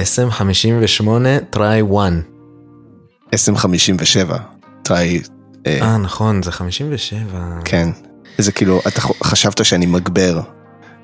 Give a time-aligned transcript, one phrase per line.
[0.00, 2.12] SM58 try 1.
[3.34, 4.32] SM57,
[4.82, 5.22] טרי...
[5.66, 7.20] אה, נכון זה 57.
[7.64, 7.88] כן.
[8.38, 10.40] זה כאילו, אתה חשבת שאני מגבר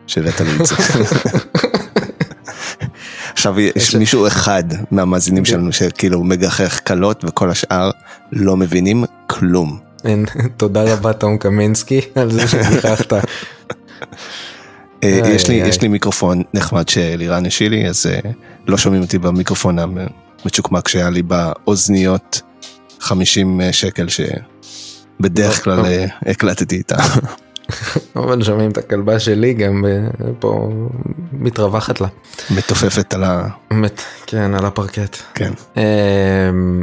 [0.06, 0.74] שהבאת לי את זה.
[3.32, 7.90] עכשיו יש מישהו אחד מהמאזינים שלנו שכאילו מגחך קלות וכל השאר
[8.32, 9.78] לא מבינים כלום.
[10.04, 10.26] אין,
[10.56, 13.12] תודה רבה תום קמינסקי על זה שגיחכת.
[15.04, 15.54] אה, יש לי.
[15.54, 18.30] יש לי מיקרופון נחמד שלירן השאיר לי אז אה,
[18.66, 22.40] לא שומעים אותי במיקרופון המצ'וקמק שהיה לי באוזניות
[23.00, 25.86] 50 שקל שבדרך כלל.
[25.86, 26.96] אה, הקלטתי איתה.
[28.16, 30.68] אבל שומעים את הכלבה שלי גם אה, פה
[31.32, 32.08] מתרווחת לה.
[32.50, 33.48] מתופפת על ה...
[33.70, 35.16] מת, כן על הפרקט.
[35.34, 35.52] כן.
[35.76, 35.82] אמ,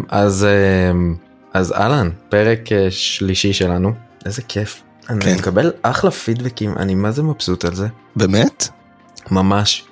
[0.10, 0.48] אז
[0.92, 1.16] אמ,
[1.54, 3.92] אז אהלן פרק אה, שלישי שלנו
[4.26, 4.82] איזה כיף.
[5.10, 5.36] אני כן.
[5.36, 8.68] מקבל אחלה פידבקים אני מה זה מבסוט על זה באמת?
[9.32, 9.86] ממש.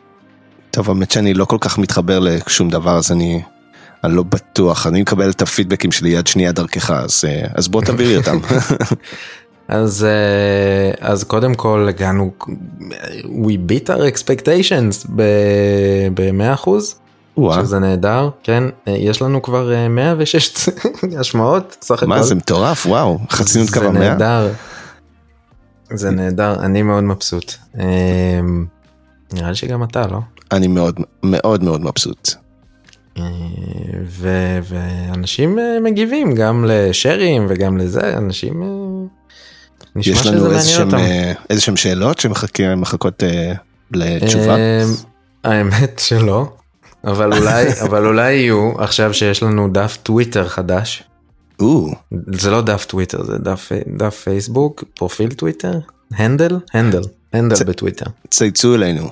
[0.71, 3.41] טוב האמת שאני לא כל כך מתחבר לשום דבר אז אני,
[4.03, 7.81] אני לא בטוח אני מקבל את הפידבקים שלי יד שנייה דרכך אז, אה, אז בוא
[7.81, 8.39] תעבירי אותם.
[9.67, 12.31] אז אה, אז קודם כל הגענו
[13.21, 16.95] we beat our expectations ב-100 אחוז
[17.37, 20.69] וואה, שזה נהדר כן אה, יש לנו כבר אה, 106
[21.19, 22.05] השמעות סך הכל.
[22.05, 23.99] מה זה מטורף וואו חצינו את קו זה המאה.
[24.09, 24.51] נהדר.
[25.93, 27.53] זה נהדר אני מאוד מבסוט.
[27.79, 28.65] אמ,
[29.33, 30.19] נראה לי שגם אתה לא.
[30.51, 32.29] אני מאוד מאוד מאוד מבסוט.
[33.17, 33.23] אה,
[34.07, 38.67] ו- ואנשים אה, מגיבים גם לשרים וגם לזה אנשים אה,
[39.95, 40.97] נשמע יש לנו איזשהם, אותם.
[40.97, 43.53] אה, איזשהם שאלות שמחכות אה,
[43.91, 44.55] לתשובה.
[44.55, 44.61] אמ,
[45.43, 46.47] האמת שלא
[47.07, 51.03] אבל אולי אבל אולי יהיו עכשיו שיש לנו דף טוויטר חדש
[52.33, 55.79] זה לא דף טוויטר זה דף דף פייסבוק פרופיל טוויטר
[56.15, 57.01] handle handle
[57.33, 58.05] handle בטוויטר.
[58.29, 59.09] צייצו אלינו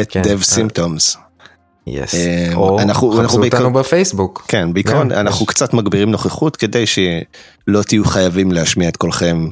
[0.00, 0.56] את dev אה.
[0.56, 1.18] symptoms.
[1.86, 2.14] yes.
[2.54, 4.44] או חפשו אותנו בפייסבוק.
[4.48, 9.48] כן בעיקרון אנחנו קצת מגבירים נוכחות כדי שלא תהיו חייבים להשמיע את קולכם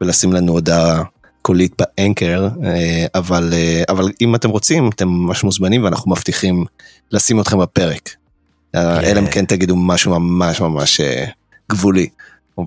[0.00, 1.02] ולשים לנו הודעה
[1.42, 6.64] קולית ב Anchor אה, אבל אה, אבל אם אתם רוצים אתם ממש מוזמנים ואנחנו מבטיחים
[7.12, 8.10] לשים אתכם בפרק.
[8.74, 9.00] אה.
[9.00, 11.00] אלא אם כן תגידו משהו ממש ממש
[11.70, 12.08] גבולי.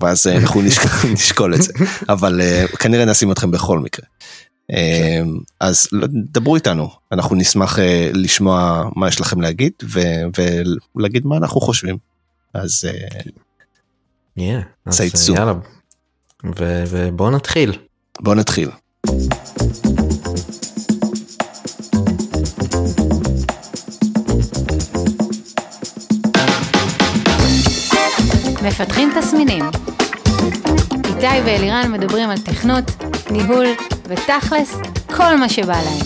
[0.02, 1.72] ואז אה, אנחנו נשקול, נשקול את זה
[2.08, 4.06] אבל אה, כנראה נשים אתכם בכל מקרה.
[4.72, 5.20] אה,
[5.60, 10.40] אז לא, דברו איתנו אנחנו נשמח אה, לשמוע מה יש לכם להגיד ו-
[10.96, 11.96] ולהגיד מה אנחנו חושבים.
[12.54, 13.18] אז אה,
[14.38, 15.34] Yeah, צייצו.
[16.44, 17.72] ובואו נתחיל.
[18.20, 18.70] בואו נתחיל.
[28.80, 29.64] מפתחים תסמינים.
[31.04, 32.84] איתי ואלירן מדברים על תכנות,
[33.30, 33.66] ניהול
[34.04, 34.76] ותכלס,
[35.16, 36.00] כל מה שבא להם.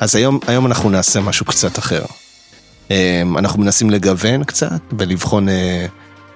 [0.00, 2.04] אז היום היום אנחנו נעשה משהו קצת אחר.
[2.90, 5.86] אה, אנחנו מנסים לגוון קצת ולבחון אה,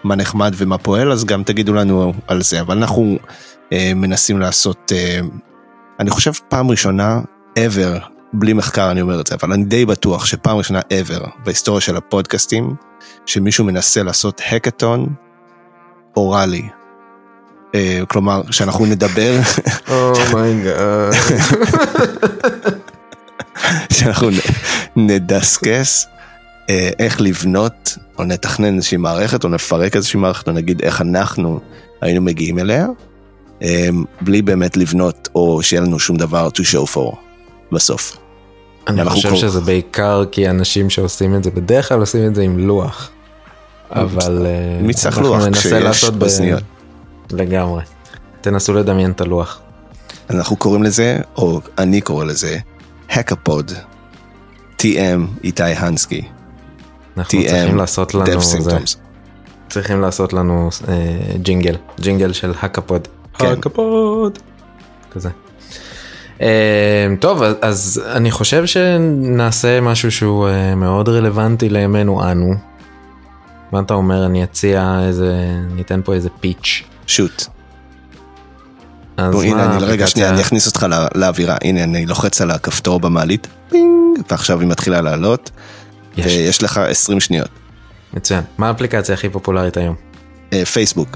[0.05, 3.19] מה נחמד ומה פועל אז גם תגידו לנו על זה אבל אנחנו
[3.73, 5.21] אה, מנסים לעשות אה,
[6.01, 7.21] אני חושב פעם ראשונה
[7.59, 11.81] ever בלי מחקר אני אומר את זה אבל אני די בטוח שפעם ראשונה ever בהיסטוריה
[11.81, 12.75] של הפודקאסטים
[13.27, 15.07] שמישהו מנסה לעשות הקאטון
[16.17, 16.69] אוראלי.
[17.75, 19.41] אה, כלומר שאנחנו נדבר
[19.91, 21.13] oh my god.
[23.93, 24.29] שאנחנו
[24.97, 26.07] נ discuss
[26.71, 31.61] אה, איך לבנות או נתכנן איזושהי מערכת או נפרק איזושהי מערכת או נגיד איך אנחנו
[32.01, 32.87] היינו מגיעים אליה
[33.63, 33.89] אה,
[34.21, 37.30] בלי באמת לבנות או שיהיה לנו שום דבר to show for
[37.73, 38.17] בסוף.
[38.89, 42.35] אני אנחנו חושב קור- שזה בעיקר כי אנשים שעושים את זה בדרך כלל עושים את
[42.35, 43.11] זה עם לוח.
[43.91, 46.63] אבל אה, מי צריך אנחנו לוח כשיש לעשות ב- אוזניות?
[47.33, 47.83] לגמרי.
[48.41, 49.61] תנסו לדמיין את הלוח.
[50.31, 52.59] אנחנו קוראים לזה או אני קורא לזה
[53.11, 53.73] האקפוד.
[54.83, 56.23] TM איתי הנסקי.
[57.17, 58.77] אנחנו TM, צריכים לעשות לנו זה.
[59.69, 60.95] צריכים לעשות לנו אה,
[61.43, 63.09] ג'ינגל ג'ינגל של האקפוד.
[63.39, 63.47] כן.
[63.47, 64.39] האקפוד.
[65.11, 65.29] כזה.
[66.41, 66.47] אה,
[67.21, 72.55] טוב אז, אני חושב שנעשה משהו שהוא אה, מאוד רלוונטי לימינו אנו.
[73.73, 75.35] מה אתה אומר אני אציע איזה
[75.71, 76.83] ניתן פה איזה pitch.
[77.07, 77.45] shoot.
[79.17, 80.07] אז בוא, הנה, אני, רגע?
[80.07, 81.57] שנייה, אני אכניס אותך לא- לאווירה.
[81.65, 85.51] הנה, אני לוחץ על הכפתור במעלית, פינג, ועכשיו היא מתחילה לעלות,
[86.17, 87.49] יש, ויש לך 20 שניות.
[88.15, 88.43] מצוין.
[88.59, 89.95] מה האפליקציה הכי פופולרית היום?
[90.53, 91.09] אה, פייסבוק,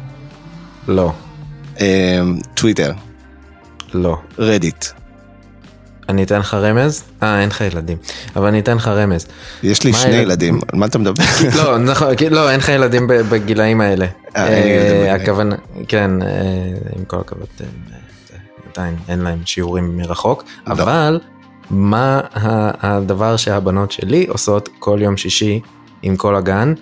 [0.88, 1.12] לא,
[1.80, 2.20] אה,
[2.54, 2.92] טוויטר,
[3.94, 4.16] לא.
[4.38, 4.84] רדיט.
[6.08, 7.02] אני אתן לך רמז?
[7.22, 7.96] אה אין לך ילדים.
[8.36, 9.26] אבל אני אתן לך רמז.
[9.62, 11.22] יש לי שני הילד- ילדים, על מה אתה מדבר?
[11.56, 14.06] לא נכון לא אין לך ילדים ב- בגילאים האלה.
[14.36, 15.20] אה, לי ילדים אה, בגילאים.
[15.22, 15.56] הכוונה
[15.88, 16.28] כן אה,
[16.96, 17.46] עם כל הכבוד.
[17.60, 17.66] אה,
[18.74, 21.20] עדיין אין להם שיעורים מרחוק, אבל
[21.70, 22.20] מה
[22.80, 25.60] הדבר שהבנות שלי עושות כל יום שישי
[26.02, 26.74] עם כל הגן?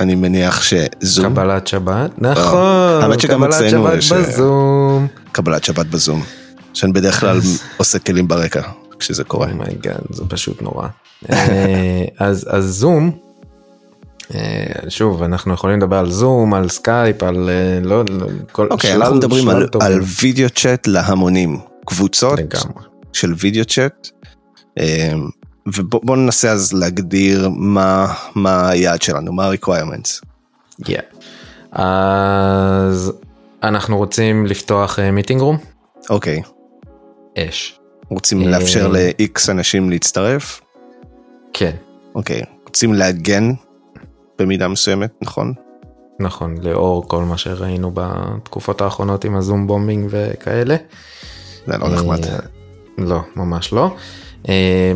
[0.00, 5.06] אני מניח שזום, קבלת שבת, נכון, קבלת שבת אה, בזום.
[5.32, 6.22] קבלת שבת בזום,
[6.76, 7.40] שאני בדרך כלל
[7.76, 8.62] עושה כלים ברקע
[8.98, 9.50] כשזה קורה.
[9.52, 10.88] oh my god, זה פשוט נורא.
[11.32, 13.10] אה, אז אז זום,
[14.34, 14.40] אה,
[14.88, 19.14] שוב אנחנו יכולים לדבר על זום, על סקייפ, על אה, לא, לא, כל אוקיי, אנחנו
[19.16, 22.38] מדברים על- וידאו צ'אט להמונים, קבוצות.
[23.12, 24.08] של וידאו צ'אט.
[24.78, 24.84] אמ,
[25.74, 30.20] ובוא ננסה אז להגדיר מה מה היעד שלנו, מה ה-requirements.
[30.82, 31.02] Yeah.
[31.72, 33.12] אז
[33.62, 35.58] אנחנו רוצים לפתוח מיטינג רום,
[36.10, 36.42] אוקיי,
[37.38, 37.78] אש.
[38.08, 40.60] רוצים אה, לאפשר ל-X אנשים להצטרף,
[41.52, 41.76] כן,
[42.14, 43.52] אוקיי, רוצים להגן
[44.38, 45.52] במידה מסוימת, נכון?
[46.20, 50.76] נכון, לאור כל מה שראינו בתקופות האחרונות עם ה Zoom bombing וכאלה.
[51.66, 52.24] זה לא נחמד.
[52.24, 52.38] אה,
[52.98, 53.96] לא, ממש לא.
[54.48, 54.92] אה,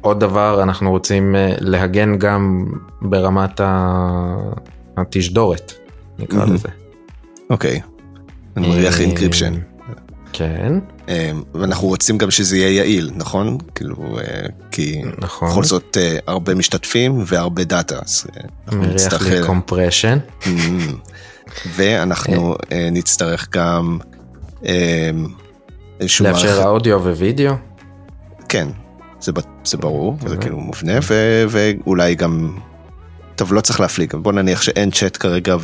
[0.00, 2.66] עוד דבר, אנחנו רוצים להגן גם
[3.02, 3.60] ברמת
[4.96, 5.72] התשדורת,
[6.18, 6.44] נקרא.
[6.44, 6.68] לזה.
[7.50, 7.80] אוקיי.
[8.56, 9.54] אני מריח encryption.
[10.32, 10.72] כן,
[11.54, 13.58] ואנחנו רוצים גם שזה יהיה יעיל, נכון?
[13.74, 14.24] כאילו, אה,
[14.70, 15.48] כי נכון.
[15.50, 19.22] בכל זאת אה, הרבה משתתפים והרבה דאטה, אז אה, אנחנו בהכרח נצטרך...
[19.26, 20.18] לי compression.
[20.42, 20.48] Mm.
[21.74, 22.54] ואנחנו
[22.92, 23.98] נצטרך גם
[24.66, 25.10] אה,
[26.00, 27.52] איזשהו לאפשר מערכת- אודיו ווידאו.
[28.48, 28.68] כן,
[29.20, 29.32] זה,
[29.64, 30.40] זה ברור, זה אוקיי.
[30.40, 32.58] כאילו מובנה, ו, ואולי גם,
[33.36, 35.56] טוב לא צריך להפליג, בוא נניח שאין צ'אט כרגע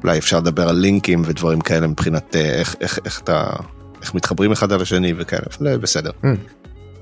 [0.00, 3.50] ואולי אפשר לדבר על לינקים ודברים כאלה מבחינת אה, איך, איך, איך אתה,
[4.02, 6.10] איך מתחברים אחד על השני וכאלה, אבל אה, בסדר.
[6.24, 6.30] אה,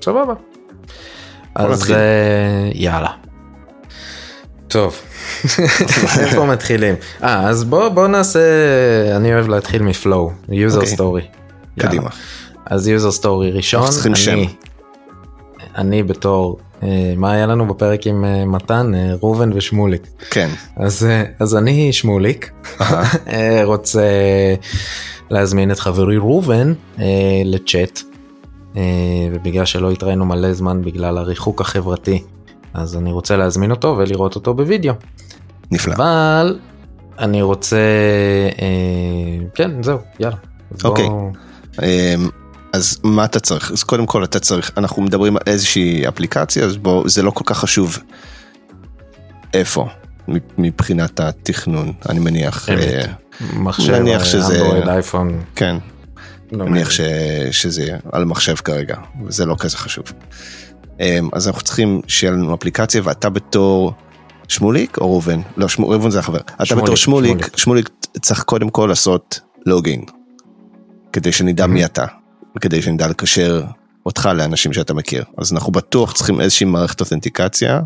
[0.01, 0.33] סבבה.
[1.55, 1.95] אז נתחיל.
[1.95, 3.11] אה, יאללה.
[4.67, 4.95] טוב,
[6.19, 6.95] איפה מתחילים?
[7.23, 8.39] אה, אז בוא בוא נעשה,
[9.15, 10.93] אני אוהב להתחיל מפלואו, user אוקיי.
[10.93, 11.21] story.
[11.21, 11.89] יאללה.
[11.89, 12.09] קדימה.
[12.65, 13.89] אז user story ראשון.
[14.27, 14.49] אני,
[15.75, 16.59] אני בתור,
[17.17, 18.91] מה היה לנו בפרק עם אה, מתן?
[18.95, 20.07] אה, ראובן ושמוליק.
[20.29, 22.51] כן, אז, אה, אז אני שמוליק,
[23.27, 24.01] אה, רוצה
[25.29, 27.05] להזמין את חברי ראובן אה,
[27.45, 27.99] לצ'אט,
[28.77, 28.81] אה,
[29.33, 32.23] ובגלל שלא התראינו מלא זמן בגלל הריחוק החברתי,
[32.73, 34.93] אז אני רוצה להזמין אותו ולראות אותו בווידאו.
[35.71, 35.95] נפלא.
[35.95, 36.59] אבל
[37.19, 37.77] אני רוצה,
[38.61, 40.35] אה, כן זהו, יאללה.
[40.75, 41.05] אז בוא- אוקיי.
[41.83, 42.29] אמ,
[42.73, 43.71] אז מה אתה צריך?
[43.71, 47.43] אז קודם כל אתה צריך, אנחנו מדברים על איזושהי אפליקציה, אז בוא, זה לא כל
[47.45, 47.97] כך חשוב
[49.53, 49.87] איפה
[50.57, 52.69] מבחינת התכנון, אני מניח.
[52.69, 52.79] אמת.
[52.79, 53.03] אה,
[53.53, 55.75] מחשב, נניח שזה- אנדרואיד, אייפון, כן,
[56.51, 56.85] לא מעניין.
[56.89, 57.01] ש,
[57.51, 60.05] שזה על מחשב כרגע, וזה לא כזה חשוב.
[60.99, 63.93] אמ, אז אנחנו צריכים שיהיה לנו אפליקציה, ואתה בתור
[64.47, 65.41] שמוליק או ראובן?
[65.57, 66.39] לא, שמ- ראובן זה החבר.
[66.63, 67.57] אתה בתור שמוליק, שמוליק.
[67.57, 67.89] שמוליק
[68.21, 70.03] צריך קודם כל לעשות לוגין,
[71.13, 72.05] כדי שנדע מי אתה,
[72.57, 73.63] וכדי שנדע לקשר
[74.05, 75.23] אותך לאנשים שאתה מכיר.
[75.37, 77.81] אז אנחנו בטוח צריכים איזושהי מערכת אותנטיקציה,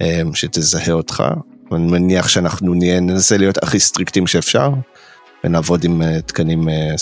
[0.00, 1.24] אמ, שתזהה אותך.
[1.72, 4.70] אני מניח שאנחנו נהיה, ננסה להיות הכי סטריקטים שאפשר,
[5.44, 6.94] ונעבוד עם אה, תקנים אה,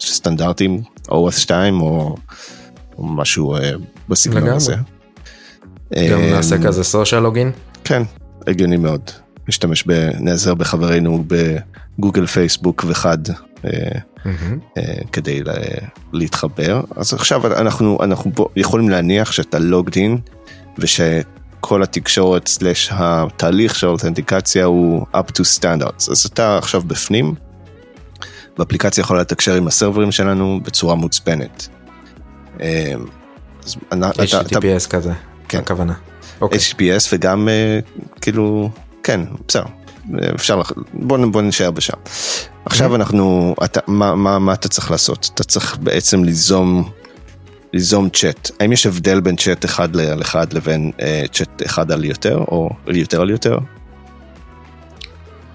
[0.00, 1.50] סטנדרטיים, OS2
[1.80, 2.16] או,
[2.98, 3.70] או משהו אה,
[4.08, 4.56] בסגנון לגמרי.
[4.56, 4.74] הזה.
[6.10, 7.52] גם אמ, נעשה כזה סושיאל לוגין.
[7.84, 8.02] כן,
[8.46, 9.10] הגיוני מאוד.
[9.48, 13.18] נשתמש, ב, נעזר בחברינו בגוגל, פייסבוק וחד
[15.12, 15.54] כדי לה,
[16.12, 16.80] להתחבר.
[16.96, 20.18] אז עכשיו אנחנו, אנחנו יכולים להניח שאתה לוגד אין
[20.78, 26.10] ושכל התקשורת סלש התהליך של האותנטיקציה הוא up to standards.
[26.10, 27.34] אז אתה עכשיו בפנים,
[28.58, 31.68] והאפליקציה יכולה לתקשר עם הסרברים שלנו בצורה מוצפנת.
[32.60, 32.94] אה,
[33.92, 35.12] HTTPS כזה,
[35.48, 35.58] כן.
[35.58, 35.94] הכוונה.
[36.40, 36.58] אוקיי.
[36.58, 37.78] HTTPS וגם אה,
[38.20, 38.70] כאילו
[39.02, 39.70] כן בסדר אה,
[40.34, 40.72] אפשר לח...
[40.94, 41.96] בוא, בוא נשאר בשם.
[42.64, 46.90] עכשיו אנחנו אתה, מה, מה, מה אתה צריך לעשות אתה צריך בעצם ליזום
[47.72, 52.04] ליזום צ'אט האם יש הבדל בין צ'אט אחד על אחד לבין אה, צ'אט אחד על
[52.04, 53.58] יותר או יותר על יותר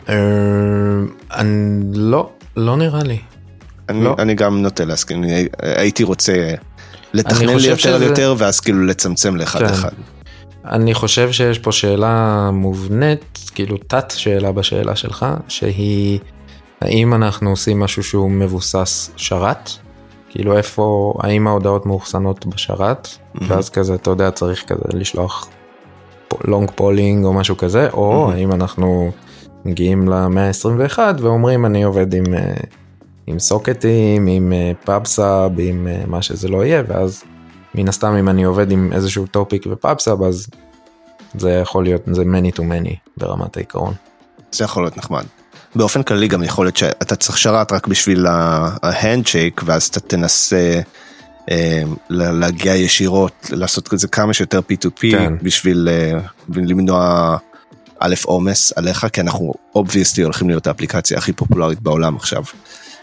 [0.09, 0.15] אה,
[1.31, 3.17] אני לא, לא נראה לי.
[3.89, 4.15] אני, לא.
[4.19, 5.23] אני גם נוטה להסכים
[5.61, 6.53] הייתי רוצה
[7.13, 9.65] לתכנן לי יותר על שזה- יותר ואז כאילו לצמצם לאחד כן.
[9.65, 9.89] אחד.
[10.69, 16.19] אני חושב שיש פה שאלה מובנית, כאילו תת שאלה בשאלה שלך, שהיא
[16.81, 19.69] האם אנחנו עושים משהו שהוא מבוסס שרת?
[20.29, 23.07] כאילו איפה, האם ההודעות מאוחסנות בשרת?
[23.35, 25.47] ואז כזה, אתה יודע, צריך כזה לשלוח
[26.43, 29.11] long polling או משהו כזה, או האם אנחנו
[29.65, 32.53] מגיעים למאה ה-21 ואומרים אני עובד עם, אה,
[33.27, 34.53] עם סוקטים, עם
[34.85, 37.23] pub sub, עם אה, מה שזה לא יהיה, ואז
[37.77, 40.47] מן הסתם אם אני עובד עם איזשהו topic ו pub sub אז
[41.37, 43.93] זה יכול להיות, זה many to many ברמת העיקרון.
[44.51, 45.25] זה יכול להיות נחמד.
[45.75, 48.25] באופן כללי גם יכול להיות שאתה צריך שרת רק בשביל
[48.83, 50.81] ההנדשייק ואז אתה תנסה
[51.51, 55.33] אה, להגיע ישירות, לעשות את זה כמה שיותר P2P כן.
[55.41, 56.19] בשביל אה,
[56.55, 57.37] למנוע
[57.99, 62.43] א' עומס עליך, כי אנחנו אובייסטי הולכים להיות האפליקציה הכי פופולרית בעולם עכשיו.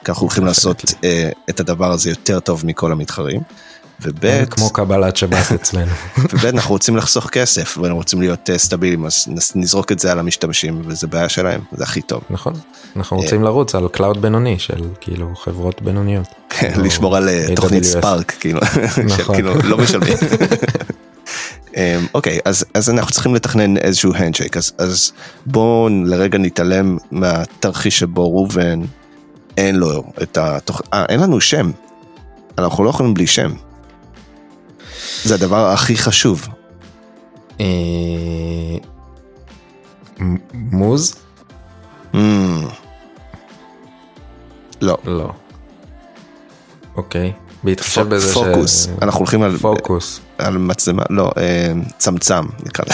[0.05, 3.41] כי אנחנו הולכים לעשות אה, את הדבר הזה יותר טוב מכל המתחרים.
[4.01, 5.93] וב' כמו קבלת שבת אצלנו.
[6.19, 10.19] וב' אנחנו רוצים לחסוך כסף ואנחנו רוצים להיות אה, סטביליים אז נזרוק את זה על
[10.19, 12.23] המשתמשים וזה בעיה שלהם זה הכי טוב.
[12.31, 12.53] נכון,
[12.97, 16.27] אנחנו רוצים לרוץ על cloud בינוני של כאילו חברות בינוניות.
[16.51, 17.85] כן, או לשמור על אה, תוכנית.
[17.85, 18.61] Spark כאילו,
[19.19, 19.35] נכון.
[19.35, 20.17] כאילו לא משלמים.
[22.15, 25.13] אוקיי אז אז אנחנו צריכים לתכנן איזשהו handshake אז אז
[25.47, 28.81] בואו לרגע נתעלם מהתרחיש שבו ראובן
[29.57, 30.81] אין לו את התוכ...
[30.93, 31.71] אה, אין לנו שם.
[32.59, 33.53] אנחנו לא יכולים בלי שם.
[35.25, 36.49] זה הדבר הכי חשוב.
[37.61, 37.67] אה,
[40.55, 41.15] מוז?
[42.15, 42.63] אמ,
[44.81, 44.99] לא.
[45.05, 45.31] לא.
[46.97, 47.33] אוקיי.
[47.65, 48.35] בהתחשב בזה ש...
[48.35, 50.21] פוקוס אנחנו הולכים על פוקוס.
[50.39, 51.31] על מצלמה לא
[51.73, 52.85] אמ, צמצם נקרא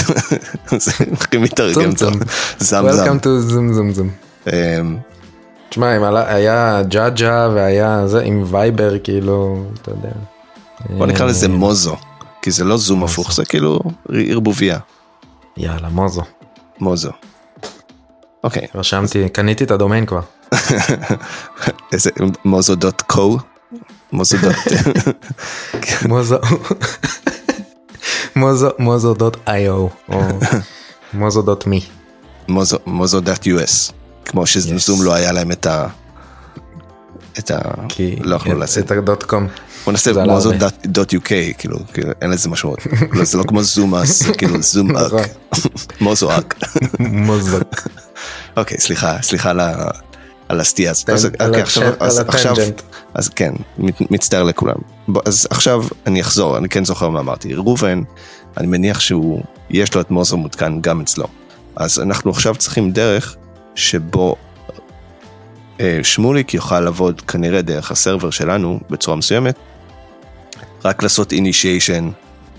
[0.72, 0.92] לזה.
[1.40, 1.94] מתרגם טוב.
[1.94, 2.24] צמצם.
[2.58, 3.18] זם זם.
[3.18, 3.28] Welcome to
[3.72, 4.10] זום.
[4.46, 4.52] אמ,
[5.68, 10.10] תשמע, אם היה ג'אג'ה והיה זה עם וייבר כאילו, אתה יודע.
[10.98, 11.96] בוא נקרא לזה אה, מוזו,
[12.48, 13.12] כי זה לא זום מוזו.
[13.12, 13.80] הפוך, זה כאילו
[14.30, 14.78] ערבוביה,
[15.56, 16.22] יאללה, מוזו.
[16.80, 17.10] מוזו.
[18.44, 20.20] אוקיי, רשמתי, קניתי את הדומיין כבר.
[21.92, 22.10] איזה
[22.44, 23.38] מוזו דוט קו?
[24.12, 24.56] מוזו דוט...
[26.08, 26.36] מוזו.
[28.36, 30.22] מוזו, מוזו דוט איי-או, או
[31.14, 31.80] מוזו דוט מי.
[32.86, 33.92] מוזו דוט יו-אס,
[34.24, 35.86] כמו שזום לא היה להם את ה...
[37.38, 37.58] את ה...
[38.20, 38.84] לא יכלו לעשות.
[38.84, 39.46] את הדוט קום.
[39.88, 40.66] בוא נעשה מוזו הרבה.
[40.86, 42.78] דוט קיי, כאילו, כאילו, אין לזה משמעות.
[43.12, 45.02] לא, זה לא כמו זום אס, כאילו זום אק.
[45.06, 45.22] נכון.
[46.00, 46.54] מוזו אק.
[47.00, 47.88] מוזוק.
[48.56, 49.50] אוקיי, סליחה, סליחה
[50.48, 51.08] על הסטייה הזאת.
[51.40, 51.92] אוקיי, עכשיו-
[53.14, 53.52] אז כן,
[54.10, 54.76] מצטער לכולם.
[55.24, 57.54] אז עכשיו אני אחזור, אני כן זוכר מה אמרתי.
[57.54, 58.02] ראובן,
[58.56, 61.26] אני מניח שהוא, יש לו את מוזו מותקן גם אצלו.
[61.76, 63.36] אז אנחנו עכשיו צריכים דרך
[63.74, 64.36] שבו
[65.80, 69.54] אה, שמוליק יוכל לעבוד כנראה דרך הסרבר שלנו בצורה מסוימת,
[70.84, 72.10] רק לעשות אינישיישן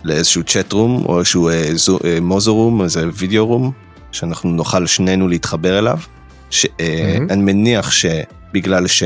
[0.03, 3.71] לאיזשהו צ'אט רום או איזשהו אה, זו, אה, רום, איזה וידאו רום,
[4.11, 5.97] שאנחנו נוכל שנינו להתחבר אליו.
[6.49, 7.29] שאני מהמם.
[7.29, 9.03] אני מניח שבגלל ש...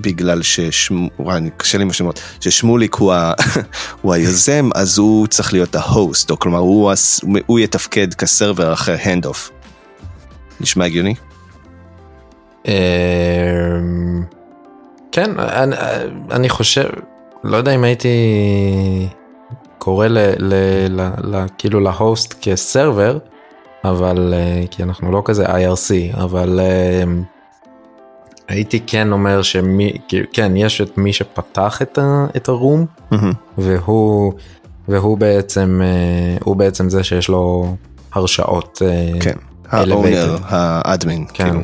[0.00, 1.08] בגלל ששמו...
[1.18, 2.20] וואי, קשה לי עם השמות.
[2.40, 3.32] ששמוליק הוא, ה...
[4.02, 7.20] הוא היוזם, אז הוא צריך להיות ההוסט, או כלומר הוא, הס...
[7.46, 9.50] הוא יתפקד כסרבר אחרי הנד אוף.
[10.60, 11.14] נשמע הגיוני?
[12.66, 12.72] אמ,
[15.12, 15.76] כן, אני,
[16.30, 16.88] אני חושב,
[17.44, 18.08] לא יודע אם הייתי
[19.78, 20.54] קורא ל, ל,
[20.88, 23.18] ל, ל, כאילו להוסט כסרבר,
[23.84, 27.22] אבל אה, כי אנחנו לא כזה IRC, אבל אמ,
[28.48, 29.92] הייתי כן אומר שמי,
[30.32, 33.32] כן, יש את מי שפתח את, ה, את הרום, מהמם.
[33.58, 34.32] והוא,
[34.88, 37.76] והוא בעצם, אה, הוא בעצם זה שיש לו
[38.12, 38.82] הרשאות.
[38.84, 39.36] אה, כן.
[39.68, 41.44] ה owner, ה admin, כן.
[41.44, 41.60] כאילו.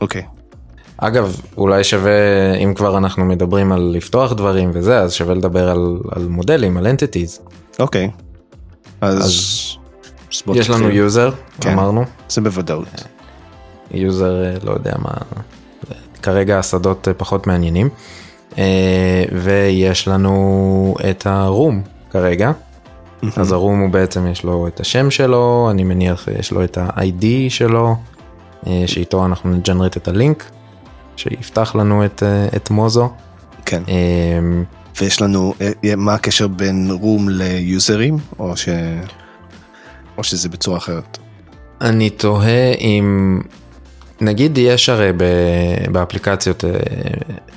[0.00, 0.22] אוקיי.
[0.98, 5.98] אגב, אולי שווה, אם כבר אנחנו מדברים על לפתוח דברים וזה, אז שווה לדבר על,
[6.10, 7.52] על מודלים, על entities.
[7.78, 8.10] אוקיי.
[9.00, 9.18] אז...
[9.18, 9.78] אז
[10.46, 10.90] אז יש לנו.
[10.90, 11.72] user, כן.
[11.72, 13.04] אמרנו, זה בוודאות.
[13.90, 15.10] user, אה, לא יודע מה,
[16.22, 17.88] כרגע השדות אה, פחות מעניינים.
[18.58, 22.52] אה, ויש לנו את הרום כרגע,
[23.36, 27.24] אז הרום הוא בעצם יש לו את השם שלו, אני מניח שיש לו את ה-ID
[27.48, 27.96] שלו,
[28.66, 30.44] אה, שאיתו אנחנו נג'נרט את הלינק,
[31.18, 33.12] שיפתח לנו את, אה, את מוזו.
[33.64, 33.82] כן.
[33.88, 34.38] אה,
[35.00, 38.68] ויש לנו, אה, מה הקשר בין רום ליוזרים, או ש...
[40.18, 41.18] או שזה בצורה אחרת?
[41.80, 43.40] אני תוהה אם
[44.20, 46.70] נגיד יש הרי ב- באפליקציות אה,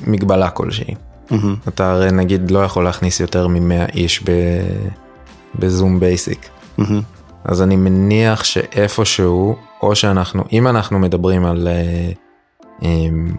[0.08, 0.96] מגבלה כלשהי.
[1.32, 1.56] מהמם.
[1.68, 4.90] אתה הרי נגיד לא יכול להכניס יותר מ-100 איש ב-
[5.60, 6.50] בזום basic.
[6.78, 7.02] מהמם.
[7.46, 12.12] אז אני מניח שאיפשהו, או שאנחנו, אם אנחנו מדברים על, אה,
[12.84, 13.36] אמ,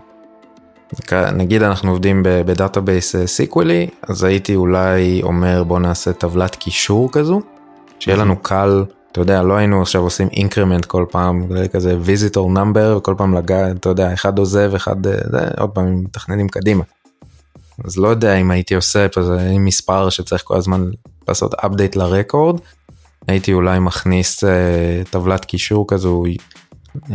[1.32, 6.56] נגיד אנחנו עובדים ב database אה, SQL י, אז הייתי אולי אומר בוא נעשה טבלת
[6.56, 7.40] קישור כזו,
[7.98, 12.56] שיהיה לנו קל, אתה יודע, לא היינו עכשיו עושים אינקרמנט כל פעם, זה כזה visitor
[12.56, 16.84] number, וכל פעם לגעת, אתה יודע, אחד עוזב, אחד, אה, זה, עוד פעם מתכננים קדימה.
[17.84, 20.90] אז לא יודע אם הייתי עושה פה זה עם מספר שצריך כל הזמן
[21.28, 22.60] לעשות update לרקורד,
[23.28, 24.46] הייתי אולי מכניס uh,
[25.10, 26.24] טבלת קישור כזו,
[26.96, 27.10] uh,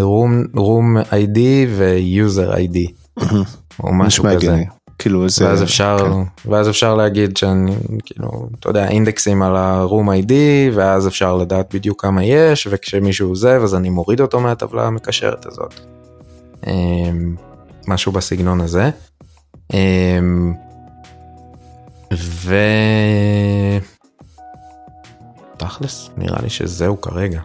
[0.00, 1.38] room, room ID
[1.68, 3.03] ו-user ID,
[3.82, 4.36] או משהו כזה.
[4.36, 4.66] הגיוני.
[4.98, 5.46] כאילו איזה...
[5.46, 6.50] ואז אפשר, כן.
[6.50, 7.72] ואז אפשר להגיד שאני,
[8.04, 10.32] כאילו, אתה יודע, אינדקסים על ה-room ID,
[10.74, 15.74] ואז אפשר לדעת בדיוק כמה יש, וכשמישהו עוזב אז אני מוריד אותו מהטבלה המקשרת הזאת.
[16.66, 17.36] אמ,
[17.88, 18.90] משהו בסגנון הזה.
[19.72, 20.54] אמ,
[22.14, 22.56] ו...
[25.56, 27.40] תכלס, נראה לי שזהו כרגע.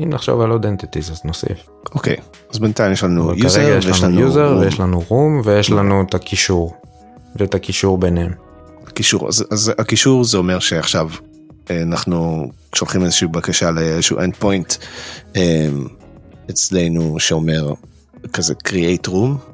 [0.00, 1.69] אם נחשוב על עוד entities אז נוסיף.
[1.94, 2.16] אוקיי,
[2.50, 4.60] אז בינתיים יש לנו יש ויש לנו room.
[4.60, 6.74] ויש לנו room ויש לנו את הקישור.
[7.36, 8.32] ואת הקישור ביניהם.
[8.94, 11.08] קישור, אז, אז הקישור זה אומר שעכשיו
[11.70, 14.76] אה, אנחנו שולחים איזושהי בקשה לאיזשהו end point
[15.36, 15.68] אה,
[16.50, 17.72] אצלנו שאומר
[18.32, 19.49] כזה create room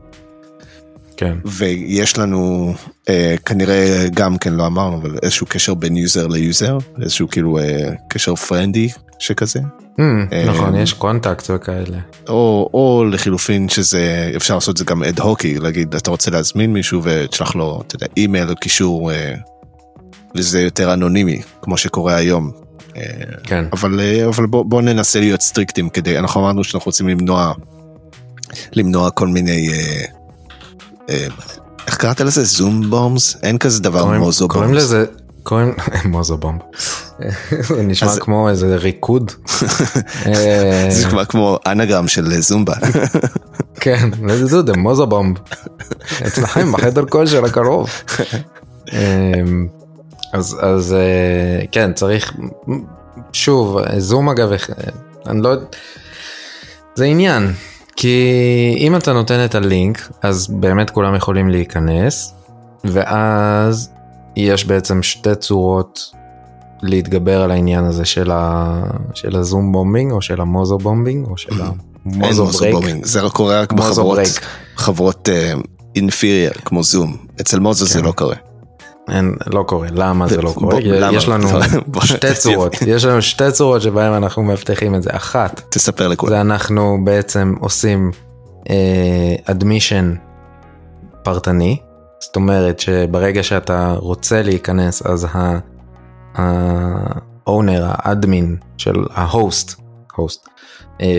[1.16, 1.38] כן.
[1.44, 2.74] ויש לנו
[3.08, 7.58] אה, כנראה גם כן לא אמרנו אבל איזשהו קשר בין user ל user איזשהו כאילו
[7.58, 9.60] אה, קשר פרנדי שכזה
[9.98, 11.98] Hmm, אה, נכון יש contact וכאלה.
[12.28, 16.72] או, או לחילופין שזה אפשר לעשות את זה גם אד הוקי להגיד אתה רוצה להזמין
[16.72, 19.34] מישהו ותשלח לו אתה יודע אימייל או קישור אה,
[20.34, 22.50] וזה יותר אנונימי כמו שקורה היום.
[22.96, 23.02] אה,
[23.44, 23.64] כן.
[23.72, 27.52] אבל אה, אבל בוא, בוא ננסה להיות סטריקטים כדי אנחנו אמרנו שאנחנו רוצים למנוע
[28.72, 30.04] למנוע כל מיני אה,
[31.86, 34.82] איך קראת לזה זום בומס אין כזה דבר קוראים- מוזו קוראים בומס.
[34.82, 35.04] לזה
[35.42, 36.60] קוראים מוזו בומב.
[37.60, 39.32] זה נשמע כמו איזה ריקוד.
[40.26, 42.74] אה, זה כבר כמו אנגרם של אה, זומבה.
[43.80, 45.36] כן, זה זה מוזו בומב.
[46.26, 47.90] אצלכם בחדר כושר הקרוב.
[48.92, 49.66] אמ,
[50.32, 52.32] אז אז אה, כן צריך
[53.32, 54.56] שוב זום אגב אה,
[55.26, 55.54] אני לא
[56.94, 57.52] זה עניין
[57.96, 62.34] כי אם אתה נותן את הלינק אז באמת כולם יכולים להיכנס
[62.84, 63.90] ואז
[64.36, 66.10] יש בעצם שתי צורות
[66.82, 68.82] להתגבר על העניין הזה של, ה...
[69.14, 73.06] של הזום bombing או של המוזו bombing או של המוזו מוזו break.
[73.06, 74.18] זה רק קורה רק בחברות.
[74.76, 75.28] חברות
[75.96, 78.04] אינפיריאר כמו זום אצל מוזו זה כן.
[78.04, 78.36] לא קורה.
[79.08, 80.78] אין, לא קורה, למה זה לא קורה?
[81.12, 81.48] יש לנו
[82.04, 85.10] שתי צורות, יש לנו שתי צורות שבהן אנחנו מבטיחים את זה.
[85.12, 86.32] אחת, תספר לכולם.
[86.32, 88.10] זה אנחנו בעצם עושים
[89.44, 90.14] אדמישן
[91.22, 91.78] פרטני,
[92.20, 95.26] זאת אומרת שברגע שאתה רוצה להיכנס אז
[96.34, 96.40] ה-owner,
[97.82, 99.80] האדמין של ההוסט,
[100.16, 100.48] הוסט,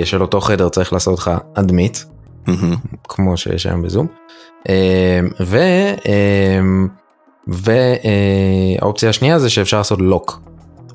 [0.03, 1.97] של אותו חדר צריך לעשות לך אדמיט,
[2.47, 2.75] מהמם.
[3.03, 4.07] כמו שיש היום בזום.
[4.69, 5.57] אה, ו...
[7.47, 10.41] והאופציה השנייה זה שאפשר לעשות לוק.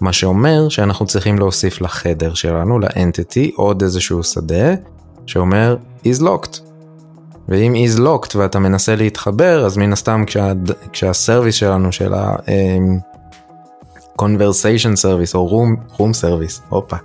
[0.01, 4.75] מה שאומר שאנחנו צריכים להוסיף לחדר שלנו, לאנטיטי, עוד איזשהו שדה
[5.27, 6.61] שאומר is locked.
[7.49, 10.53] ואם is locked ואתה מנסה להתחבר, אז מן הסתם כשה,
[10.93, 12.37] כשהסרוויס שלנו של ה...
[12.49, 12.99] אמ,
[14.95, 16.97] service או room, room service, הופה.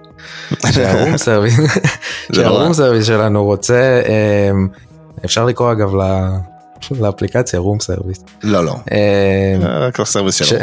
[0.71, 1.67] שה room רע.
[2.33, 4.67] שה room service שלנו רוצה, אמ,
[5.25, 6.56] אפשר לקרוא אגב ל-
[6.99, 8.23] לאפליקציה room service.
[8.43, 8.71] לא לא.
[8.73, 10.59] אמ, רק ל service ש- שלו.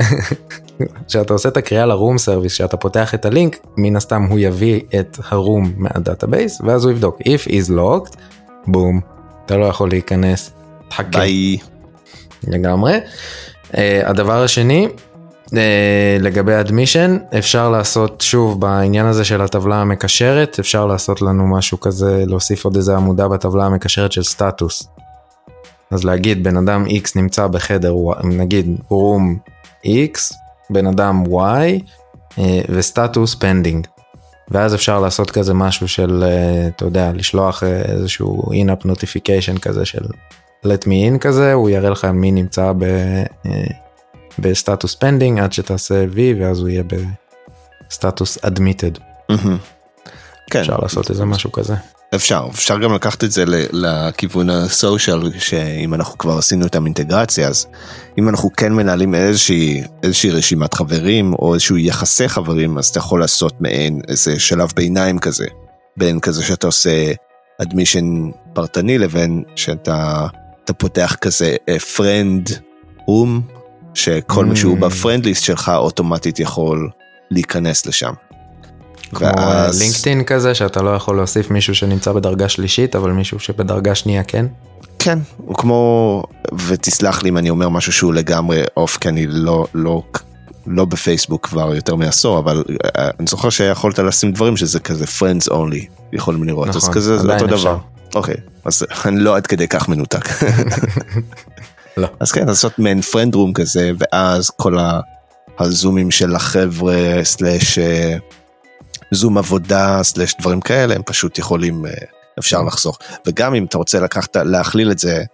[1.09, 4.81] כשאתה עושה את הקריאה ל room service, כשאתה פותח את הלינק, מן הסתם הוא יביא
[5.01, 8.17] את ה room מה database, ואז הוא יבדוק if is locked,
[8.67, 9.01] בום,
[9.47, 10.51] אתה לא יכול להיכנס,
[10.89, 11.03] תחכה.
[11.19, 11.57] ביי.
[12.49, 12.99] לגמרי.
[13.73, 14.89] Uh, הדבר השני,
[15.47, 15.51] uh,
[16.21, 22.25] לגבי admission, אפשר לעשות שוב בעניין הזה של הטבלה המקשרת, אפשר לעשות לנו משהו כזה,
[22.27, 24.89] להוסיף עוד איזה עמודה בטבלה המקשרת של סטטוס.
[25.95, 29.39] אז להגיד בן אדם X נמצא בחדר, נגיד room
[29.87, 30.35] X,
[30.71, 31.81] בן אדם Y
[32.31, 33.87] uh, וסטטוס pending.
[34.51, 39.85] ואז אפשר לעשות כזה משהו של, uh, אתה יודע, לשלוח uh, איזשהו in-app notification כזה
[39.85, 40.05] של
[40.67, 42.83] let me in כזה, הוא יראה לך מי נמצא ב,
[43.47, 43.65] אה,
[44.39, 46.83] בסטטוס pending עד שתעשה V ואז הוא יהיה
[47.89, 49.01] בסטטוס admitted.
[49.29, 49.59] מהמם.
[50.51, 50.61] כן.
[50.61, 51.75] אפשר לעשות איזה משהו כזה.
[52.15, 57.49] אפשר, אפשר גם לקחת את זה לכיוון ה social, שאם אנחנו כבר עשינו את האינטגרציה,
[57.49, 57.67] אז
[58.19, 63.21] אם אנחנו כן מנהלים איזושהי, איזושהי רשימת חברים, או איזשהו יחסי חברים, אז אתה יכול
[63.21, 65.47] לעשות מעין איזה שלב ביניים כזה,
[65.97, 67.13] בין כזה שאתה עושה
[67.63, 70.27] admission פרטני, לבין שאתה
[70.65, 71.57] אתה פותח כזה
[71.97, 72.51] friend
[73.07, 73.41] room,
[73.95, 74.81] שכל מי שהוא Mm.
[74.81, 76.91] ב friend list שלך אוטומטית יכול
[77.31, 78.13] להיכנס לשם.
[79.15, 83.95] כמו ואז- לינקדאין כזה שאתה לא יכול להוסיף מישהו שנמצא בדרגה שלישית אבל מישהו שבדרגה
[83.95, 84.47] שנייה כן.
[84.99, 86.23] כן, הוא כמו,
[86.67, 90.03] ותסלח לי אם אני אומר משהו שהוא לגמרי off, כי אני לא, לא,
[90.67, 92.65] לא בפייסבוק כבר יותר מעשור, אבל
[92.99, 97.19] אה, אני זוכר שיכולת לשים דברים שזה כזה friends only, יכולים לראות, אז נכון, כזה
[97.19, 97.57] זה אותו אפשר.
[97.57, 97.79] דבר.
[98.15, 100.29] אוקיי, אז אני לא עד כדי כך מנותק.
[101.97, 102.09] לא.
[102.21, 104.77] אז כן, לעשות מעין friend room כזה, ואז כל
[105.59, 108.17] הזומים של החבר'ה, סלאש אה,
[109.15, 111.93] זום עבודה, סלאש דברים כאלה, הם פשוט יכולים, אה,
[112.39, 112.99] אפשר לחסוך.
[113.27, 115.25] וגם אם אתה רוצה לקחת, להכליל את זה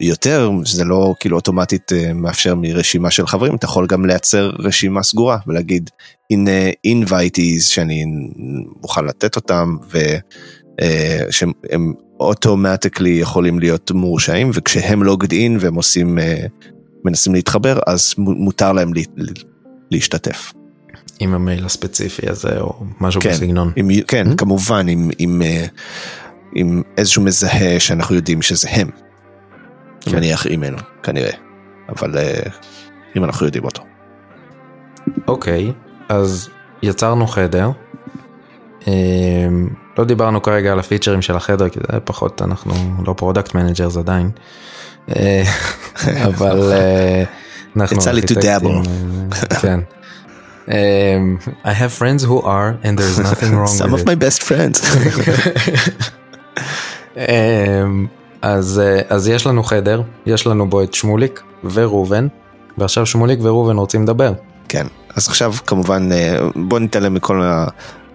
[0.00, 5.02] יותר, זה לא כאילו אוטומטית אה, מאפשר מרשימה של חברים, אתה יכול גם לייצר רשימה
[5.02, 5.90] סגורה ולהגיד
[6.30, 8.04] הנה invitees שאני
[8.82, 9.76] מוכן לתת אותם
[10.80, 11.52] ושהם
[12.20, 16.18] automatically יכולים להיות מורשעים וכשהם logged in והם עושים,
[17.04, 18.92] מנסים להתחבר אז מותר להם
[19.90, 20.52] להשתתף.
[21.20, 23.72] עם המייל הספציפי הזה או משהו כן, בסגנון.
[23.76, 24.36] עם, כן, mm-hmm.
[24.36, 25.66] כמובן עם, עם, אה,
[26.54, 28.90] עם איזשהו מזהה שאנחנו יודעים שזה הם.
[30.00, 30.16] כן.
[30.16, 31.32] מניח אימייל כנראה,
[31.88, 32.40] אבל אה,
[33.16, 33.82] אם אנחנו יודעים אותו.
[35.28, 35.72] אוקיי,
[36.08, 36.48] אז
[36.82, 37.70] יצרנו חדר.
[38.88, 38.92] אה,
[39.98, 42.74] לא דיברנו כרגע על הפיצ'רים של החדר כי זה פחות אנחנו
[43.06, 44.30] לא product managers עדיין.
[46.28, 46.72] אבל
[47.76, 47.96] אנחנו...
[47.96, 48.88] יצא לי to dabble.
[49.62, 49.80] כן.
[50.70, 54.10] Um, I have friends who are and there's nothing wrong Some with of it.
[54.12, 54.78] my best friends.
[57.16, 58.08] um,
[58.42, 62.26] אז, uh, אז יש לנו חדר, יש לנו בו את שמוליק וראובן,
[62.78, 64.32] ועכשיו שמוליק וראובן רוצים לדבר.
[64.68, 66.14] כן, אז עכשיו כמובן uh,
[66.56, 67.42] בוא נתעלם מכל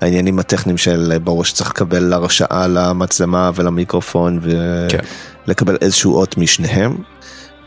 [0.01, 5.85] העניינים הטכניים של uh, ברור שצריך לקבל הרשאה למצלמה ולמיקרופון ולקבל כן.
[5.85, 6.95] איזשהו אות משניהם.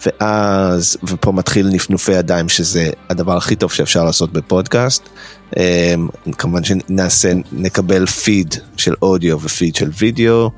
[0.06, 5.08] ואז, ופה מתחיל נפנופי ידיים שזה הדבר הכי טוב שאפשר לעשות בפודקאסט.
[5.56, 6.08] אמ,
[6.38, 10.50] כמובן שנעשה, נקבל פיד של אודיו ופיד של וידאו.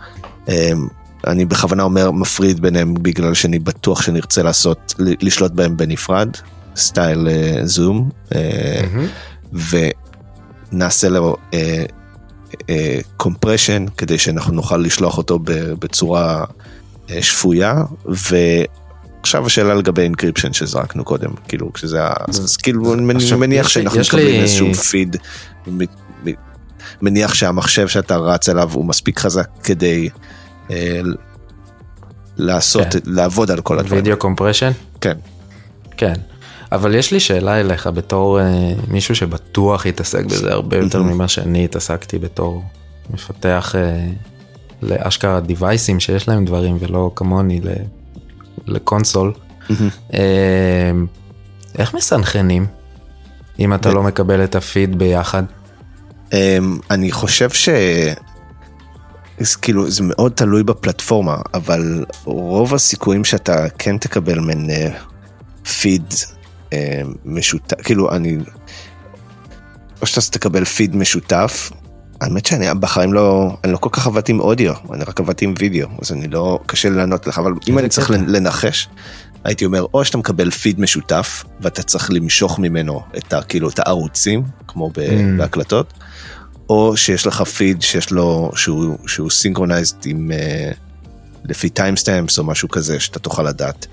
[0.48, 0.88] אמ,
[1.26, 6.29] אני בכוונה אומר מפריד ביניהם בגלל שאני בטוח שנרצה לעשות, לשלוט בהם בנפרד,
[6.77, 7.29] style
[7.64, 9.57] זום, mm-hmm.
[10.72, 11.37] ונעשה לו
[13.16, 15.38] compression uh, uh, כדי שאנחנו נוכל לשלוח אותו
[15.79, 16.44] בצורה
[17.20, 17.74] שפויה,
[19.23, 22.13] עכשיו השאלה לגבי encryption שזרקנו קודם, כאילו כשזה ה...
[22.29, 23.03] אז כאילו אני
[23.37, 25.17] מניח שאנחנו מקבלים איזשהו פיד,
[27.03, 30.09] מניח שהמחשב שאתה רץ אליו הוא מספיק חזק כדי
[30.71, 31.01] אה,
[32.37, 32.99] לעשות, כן.
[33.05, 34.05] לעבוד על כל הדברים.
[34.05, 34.71] וידאו קומפרשן?
[35.01, 35.17] כן.
[35.97, 36.15] כן.
[36.73, 41.65] אבל יש לי שאלה אליך בתור אה, מישהו שבטוח התעסק בזה הרבה יותר ממה שאני
[41.65, 42.63] התעסקתי בתור
[43.11, 44.07] מפתח אה,
[44.83, 47.61] לאשכרה דיווייסים שיש להם דברים ולא כמוני
[48.66, 49.33] לקונסול.
[49.70, 51.07] אמ,
[51.79, 52.66] איך מסנכרנים
[53.59, 55.42] אם אתה לא מקבל את הפיד ביחד?
[56.33, 57.68] אמ, אני חושב ש...
[59.62, 64.66] כאילו זה מאוד תלוי בפלטפורמה אבל רוב הסיכויים שאתה כן תקבל מן
[65.81, 66.14] פיד
[66.73, 68.38] אה, משותף כאילו אני
[70.03, 71.70] או שאתה תקבל פיד משותף
[72.21, 75.55] האמת שאני בחיים לא, אני לא כל כך עבדתי עם אודיו, אני רק עבדתי עם
[75.59, 78.89] וידאו, אז אני לא, קשה לי לענות לך, אבל אם אני צריך לנחש,
[79.45, 83.79] הייתי אומר, או שאתה מקבל פיד משותף, ואתה צריך למשוך ממנו את, ה, כאילו, את
[83.79, 85.01] הערוצים, כמו mm.
[85.39, 85.93] בהקלטות,
[86.69, 90.77] או שיש לך פיד שיש לו, שהוא, שהוא synchronized עם, uh,
[91.45, 93.87] לפי timestamps או משהו כזה, שאתה תוכל לדעת.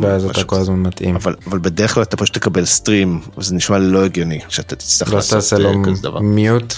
[0.00, 1.16] ואז אתה כל הזמן מתאים.
[1.16, 5.38] אבל, אבל בדרך כלל אתה פשוט תקבל stream, וזה נשמע לא הגיוני שאתה תצטרך לעשות
[5.38, 5.68] כזה דבר.
[5.68, 6.74] לא תעשה לו mute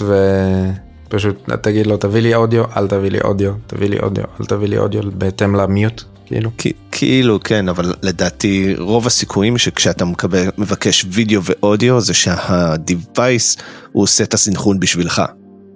[1.07, 4.67] ופשוט תגיד לו תביא לי אודיו, אל תביא לי אודיו, תביא לי אודיו, אל תביא
[4.67, 6.03] לי אודיו בהתאם ל mute.
[6.25, 6.51] כאילו?
[6.91, 13.57] כאילו כן אבל לדעתי רוב הסיכויים שכשאתה מקבל מבקש וידאו ואודיו זה שהדיווייס
[13.91, 15.21] הוא עושה את הסנכרון בשבילך.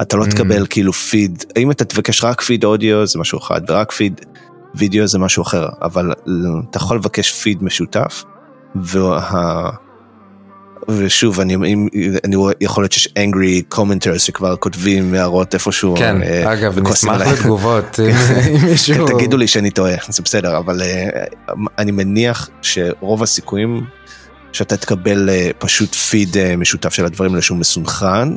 [0.01, 0.31] אתה לא mm.
[0.31, 4.21] תקבל כאילו פיד אם אתה תבקש רק פיד אודיו זה משהו אחד ורק פיד
[4.77, 6.11] וידאו זה משהו אחר, אבל
[6.69, 8.23] אתה יכול לבקש פיד משותף,
[8.75, 9.69] וה...
[10.89, 11.55] ושוב, אני,
[12.23, 15.95] אני יכול להיות שיש angry commenters שכבר כותבים הערות איפשהו.
[15.97, 19.07] כן, אה, אגב, נשמח לתגובות אם מישהו...
[19.07, 21.23] כן, תגידו לי שאני טועה, זה בסדר, אבל אה,
[21.77, 23.85] אני מניח שרוב הסיכויים
[24.51, 28.35] שאתה תקבל אה, פשוט פיד אה, משותף של הדברים לשום מסונכרן,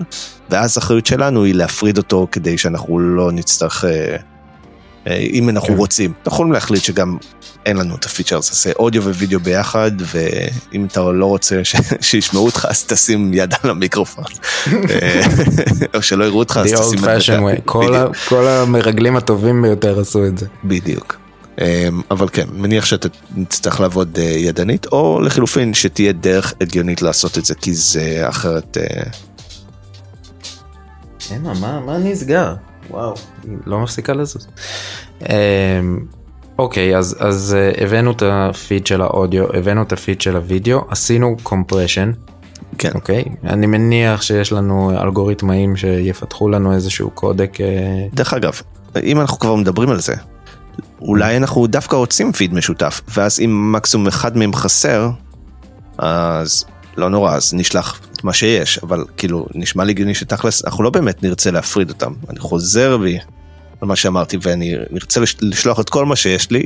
[0.51, 3.85] ואז האחריות שלנו היא להפריד אותו כדי שאנחנו לא נצטרך...
[3.85, 4.17] אה, אה,
[5.17, 5.75] אם אנחנו כן.
[5.75, 6.13] רוצים.
[6.19, 7.17] אנחנו יכולים להחליט שגם
[7.67, 11.77] אין לנו את הפיצ'רס, עושה אודיו ווידאו ביחד, ואם אתה לא רוצה ש...
[12.01, 14.25] שישמעו אותך, אז תשים יד על המיקרופון.
[14.91, 15.23] אה,
[15.95, 16.99] או שלא יראו אותך, אז תשים...
[16.99, 18.07] The old fashion way, כל, ה...
[18.29, 20.47] כל המרגלים הטובים ביותר עשו את זה.
[20.65, 21.17] בדיוק.
[21.61, 23.09] אה, אבל כן, מניח שאתה
[23.49, 28.77] תצטרך לעבוד ידנית, או לחילופין שתהיה דרך הגיונית לעשות את זה, כי זה אחרת...
[31.43, 32.55] מה, מה נסגר?
[32.91, 33.15] וואו,
[33.67, 34.49] לא מפסיקה לזוז.
[35.23, 35.27] אמ,
[36.59, 41.37] אוקיי, אז, אז אה, הבאנו את הפיד של האודיו, הבאנו את הפיד של הוידאו, עשינו
[41.43, 42.13] קומפרשן.
[42.79, 42.91] כן.
[42.95, 47.59] אוקיי, אני מניח שיש לנו אלגוריתמאים שיפתחו לנו איזשהו קודק.
[47.61, 48.61] אה, דרך אגב,
[49.03, 50.15] אם אנחנו כבר מדברים על זה,
[51.01, 55.11] אולי אנחנו דווקא רוצים פיד משותף, ואז אם מקסימום אחד מהם חסר,
[55.99, 56.65] אז
[56.99, 60.91] לא נורא, אז נשלח את מה שיש, אבל כאילו, נשמע לי הגיוני שתכלס, אנחנו לא
[60.91, 62.13] באמת נרצה להפריד אותם.
[62.31, 63.19] אני חוזר בי
[63.81, 66.63] על מה שאמרתי ואני ארצה לש- לשלוח את כל מה שיש לי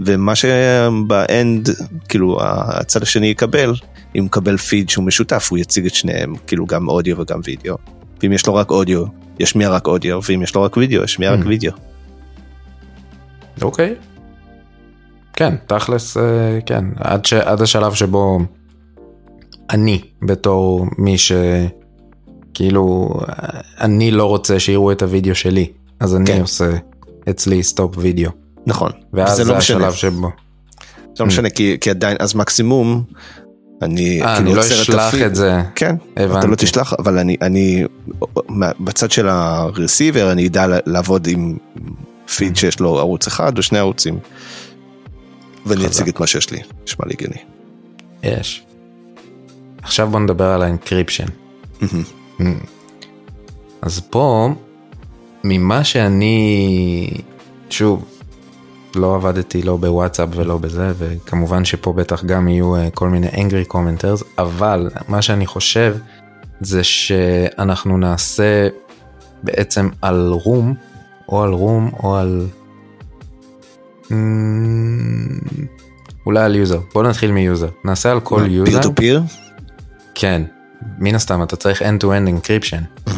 [0.00, 1.68] ומה שבאנד
[2.08, 3.74] כאילו הצד השני יקבל
[4.18, 7.76] אם מקבל פיד שהוא משותף הוא יציג את שניהם כאילו גם אודיו וגם וידאו.
[8.22, 9.04] ואם יש לו רק אודיו
[9.40, 11.46] ישמיע רק אודיו ואם יש לו רק וידאו ישמיע רק Mm.
[11.46, 11.72] וידאו.
[13.62, 13.94] אוקיי.
[15.32, 16.22] כן, תכלס, אה,
[16.66, 18.38] כן, עד, ש, עד השלב שבו
[19.70, 21.32] אני, בתור מי ש...
[22.54, 25.66] כאילו, אה, אני לא רוצה שיראו את הוידאו שלי,
[26.00, 26.40] אז אני כן.
[26.40, 26.70] עושה
[27.30, 28.30] אצלי stop video.
[28.66, 28.90] נכון.
[29.12, 29.88] ואז זה זה לא משנה.
[29.88, 30.30] השלב שבו.
[31.00, 33.02] זה לא משנה כי, כי עדיין אז מקסימום.
[33.82, 35.22] אני, אה, כאילו אני לא אשלח הפיד.
[35.22, 35.62] את זה.
[35.74, 36.64] כן, אתה לא הבנתי.
[36.64, 37.84] תשלח אבל אני אני
[38.80, 41.56] בצד של ה receiver אני אדע לעבוד עם
[42.36, 44.18] פיד שיש לו ערוץ אחד או שני ערוצים.
[45.66, 45.86] ואני.
[45.86, 47.36] אציג את מה שיש לי נשמע לי הגיוני.
[48.22, 48.62] יש.
[49.82, 51.26] עכשיו בוא נדבר על ה encryption.
[52.38, 52.58] מהמם.
[53.82, 54.48] אז פה,
[55.44, 57.08] ממה שאני,
[57.70, 58.04] שוב,
[58.96, 63.72] לא עבדתי לא בוואטסאפ ולא בזה, וכמובן שפה בטח גם יהיו אה, כל מיני angry
[63.72, 65.96] commenters, אבל מה שאני חושב
[66.60, 68.68] זה שאנחנו נעשה
[69.42, 70.74] בעצם על room,
[71.28, 72.46] או על room, או על...
[74.10, 75.38] אמ,
[76.26, 79.22] אולי על user, בוא נתחיל מ user, נעשה על כל peer user, to peer.
[80.14, 80.42] כן,
[80.98, 83.12] מן הסתם אתה צריך end-to-end encryption.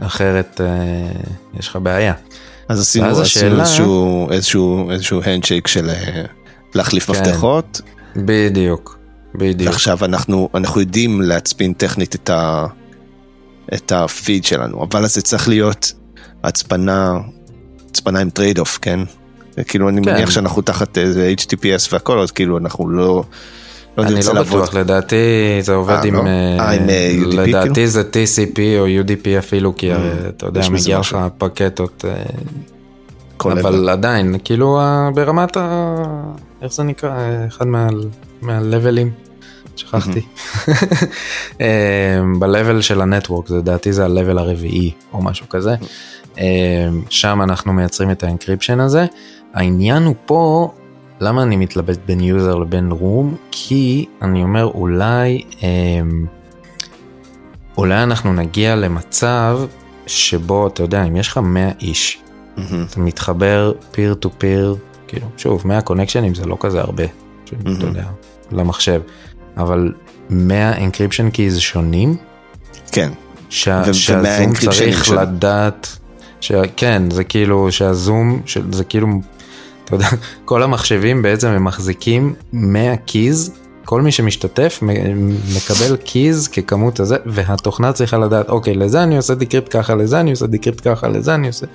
[0.00, 1.20] אחרת אה,
[1.58, 2.14] יש לך בעיה.
[2.68, 6.22] אז עשינו עשינו השאלה- איזשהו איזשהו איזשהו handshake של אה,
[6.74, 7.12] להחליף כן.
[7.20, 7.80] מפתחות
[8.16, 8.98] בדיוק,
[9.34, 9.70] בדיוק.
[9.70, 12.66] ועכשיו אנחנו אנחנו יודעים להצפין טכנית את ה...
[13.74, 15.92] את הפיד שלנו אבל אז זה צריך להיות
[16.44, 17.18] הצפנה
[17.90, 19.00] הצפנה עם trade off כן.
[19.68, 20.12] כאילו אני כן.
[20.14, 20.98] מניח שאנחנו תחת
[21.38, 23.24] HTTPS והכל אז כאילו אנחנו לא.
[23.96, 24.42] לא אני לא.
[24.42, 25.16] בטוח, לדעתי
[25.60, 26.22] זה עובד אה, עם, לא?
[26.26, 29.90] אה, אה, UDP לדעתי זה TCP או UDP אפילו, כי
[30.28, 31.18] אתה יודע, מגיע לך.
[31.38, 32.04] פקטות,
[33.40, 33.88] אבל.
[33.88, 34.80] עדיין, כאילו
[35.14, 35.94] ברמת ה...
[36.62, 37.12] איך זה נקרא?
[37.48, 37.88] אחד מה-
[38.42, 39.10] מהלבלים,
[39.76, 40.20] שכחתי.
[42.38, 45.74] ב-level של ה network, לדעתי זה ה-level הרביעי או משהו כזה.
[47.08, 49.06] שם אנחנו מייצרים את ה encryption הזה.
[49.54, 50.72] העניין הוא פה,
[51.22, 53.36] למה אני מתלבט בין user לבין room?
[53.50, 55.68] כי אני אומר אולי, אה,
[57.78, 59.60] אולי אנחנו נגיע למצב
[60.06, 62.18] שבו, אתה יודע, אם יש לך 100 איש,
[62.56, 62.86] מהמם.
[62.90, 64.76] אתה מתחבר peer to peer,
[65.08, 67.80] כאילו, שוב, 100 קונקשנים זה לא כזה הרבה, אתה מהמם.
[67.80, 68.04] יודע,
[68.52, 69.00] למחשב,
[69.56, 69.92] אבל
[70.30, 72.16] 100 encryption keys שונים,
[72.92, 73.12] כן
[73.50, 75.20] שה, ו- שהזום צריך שלו?
[75.20, 75.98] לדעת,
[76.40, 76.52] ש...
[76.76, 78.58] כן, זה כאילו שהזום, ש...
[78.72, 79.08] זה כאילו,
[79.94, 83.52] אתה יודע, כל המחשבים בעצם הם מחזיקים 100 keys,
[83.84, 84.80] כל מי שמשתתף
[85.56, 90.30] מקבל keys ככמות הזה, והתוכנה צריכה לדעת, אוקיי, לזה אני עושה decrypt ככה, לזה אני
[90.30, 91.66] עושה decrypt ככה, לזה אני עושה...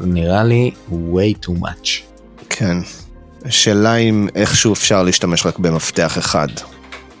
[0.00, 1.88] זה נראה לי way too much.
[2.48, 2.76] כן.
[3.44, 6.48] השאלה אם איכשהו אפשר להשתמש רק במפתח אחד.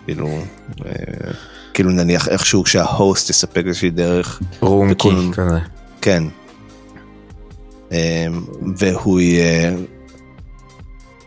[0.04, 0.38] כאילו,
[0.86, 0.92] אה,
[1.74, 5.58] כאילו נניח איכשהו שה host יספק איזושהי דרך, room key כזה.
[6.00, 6.24] כן.
[7.92, 8.26] אה,
[8.76, 9.72] והוא יהיה,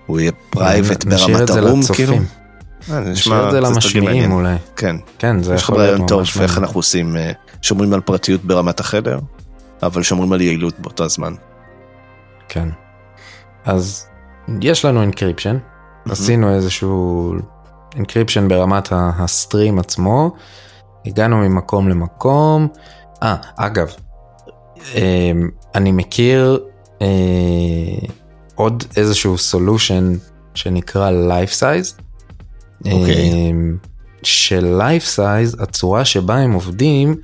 [0.10, 2.15] הוא יהיה private ברמת ה room, כאילו.
[2.91, 4.32] אה, נשאיר את זה סטטי למשמיעים מעניין.
[4.32, 4.56] אולי.
[4.76, 6.63] כן, כן, זה יש לך יכול להיות רעיון טוב ממש איך מעניין.
[6.63, 9.19] אנחנו עושים, אה, שומרים על פרטיות ברמת החדר,
[9.84, 11.34] אבל שומרים על יעילות באותו זמן.
[12.48, 12.69] כן.
[13.65, 14.08] אז
[14.62, 15.58] יש לנו encryption,
[16.10, 17.34] עשינו איזשהו
[17.98, 20.32] encryption ברמת ה- ה stream עצמו,
[21.06, 22.67] הגענו ממקום למקום.
[23.24, 23.88] אה, אגב,
[24.95, 25.32] אה,
[25.76, 26.60] אני מכיר
[27.02, 27.08] אה,
[28.60, 30.13] עוד איזשהו solution
[30.56, 32.02] שנקרא Lifesize.
[32.91, 33.15] אוקיי.
[33.15, 33.52] אה,
[34.24, 37.15] של Lifesize, הצורה שבה הם עובדים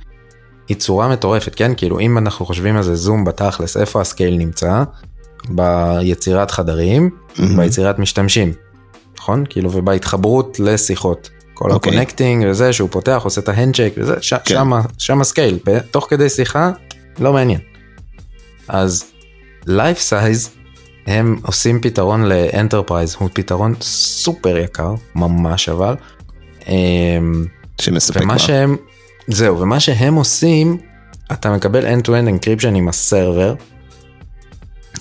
[0.68, 1.72] היא צורה מטורפת, כן?
[1.76, 4.82] כאילו אם אנחנו חושבים על זה זום בתכלס, איפה ה scale נמצא?
[5.48, 7.56] ביצירת חדרים, מהמם.
[7.56, 8.52] ביצירת משתמשים,
[9.18, 9.44] נכון?
[9.48, 11.30] כאילו ובהתחברות לשיחות.
[11.54, 11.92] כל אוקיי.
[11.92, 14.40] ה connecting וזה שהוא פותח עושה את ה handshake וזה ש- כן.
[14.54, 15.58] שמה שמה scale
[15.90, 16.70] תוך כדי שיחה
[17.18, 17.60] לא מעניין.
[18.68, 19.04] אז
[19.66, 20.50] Lifesize
[21.06, 25.94] הם עושים פתרון ל enterprise הוא פתרון סופר יקר ממש אבל.
[26.68, 27.44] אמ,
[27.80, 28.38] שמספק ומה מה?
[28.38, 28.76] שהם
[29.28, 30.78] זהו ומה שהם עושים
[31.32, 33.54] אתה מקבל end-to-end encryption עם ה server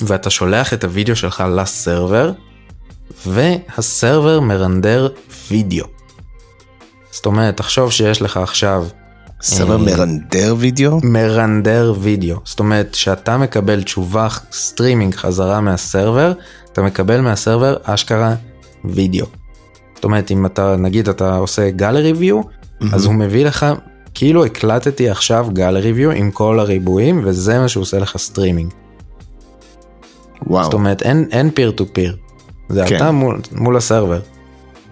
[0.02, 2.32] ואתה שולח את הוידאו שלך ל server
[3.26, 5.10] וה server מרנדר
[5.52, 5.86] וידאו.
[7.12, 8.88] זאת אומרת תחשוב שיש לך עכשיו
[9.46, 11.00] server אה, מרנדר וידאו?
[11.04, 16.34] מרנדר וידאו זאת אומרת שאתה מקבל תשובה סטרימינג חזרה מה server
[16.74, 18.36] אתה מקבל מה server אשכרה
[18.86, 19.26] וידאו.
[19.96, 22.42] זאת אומרת אם אתה נגיד אתה עושה gallery view
[22.94, 23.66] אז הוא מביא לך
[24.14, 28.72] כאילו הקלטתי עכשיו gallery view עם כל הריבועים וזה מה שהוא עושה לך סטרימינג.
[30.48, 30.64] וואו.
[30.64, 32.18] זאת אומרת אין peer to peer.
[32.70, 32.96] זה כן.
[32.96, 34.20] אתה מול, מול ה server.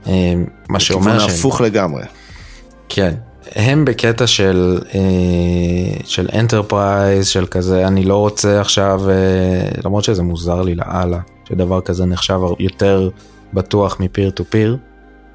[0.08, 0.34] אה,
[0.70, 2.04] מה שאומר כיוון שהם, הפוך לגמרי.
[2.90, 3.14] כן,
[3.56, 10.24] הם בקטע של אה, של enterprise של כזה אני לא רוצה עכשיו אה, למרות שזה
[10.24, 13.10] מוזר לי לאללה שדבר כזה נחשב יותר
[13.54, 14.78] בטוח מ peer to peer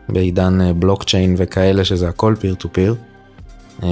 [0.09, 2.95] בעידן אה, בלוקצ'יין וכאלה שזה הכל peer to peer.
[3.83, 3.89] אה,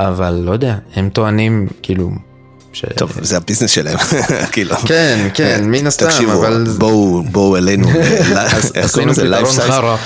[0.00, 2.10] אבל לא יודע הם טוענים כאילו.
[2.76, 2.84] ש...
[2.96, 3.98] טוב, זה ה business שלהם,
[4.52, 4.76] כאילו.
[4.76, 7.88] כן כן מן הסתם תקשיבו, אבל בואו, בואו אלינו.
[8.74, 9.22] איך קוראים עשינו לזה?
[9.22, 9.70] פתרון?
[9.70, 9.96] חרא.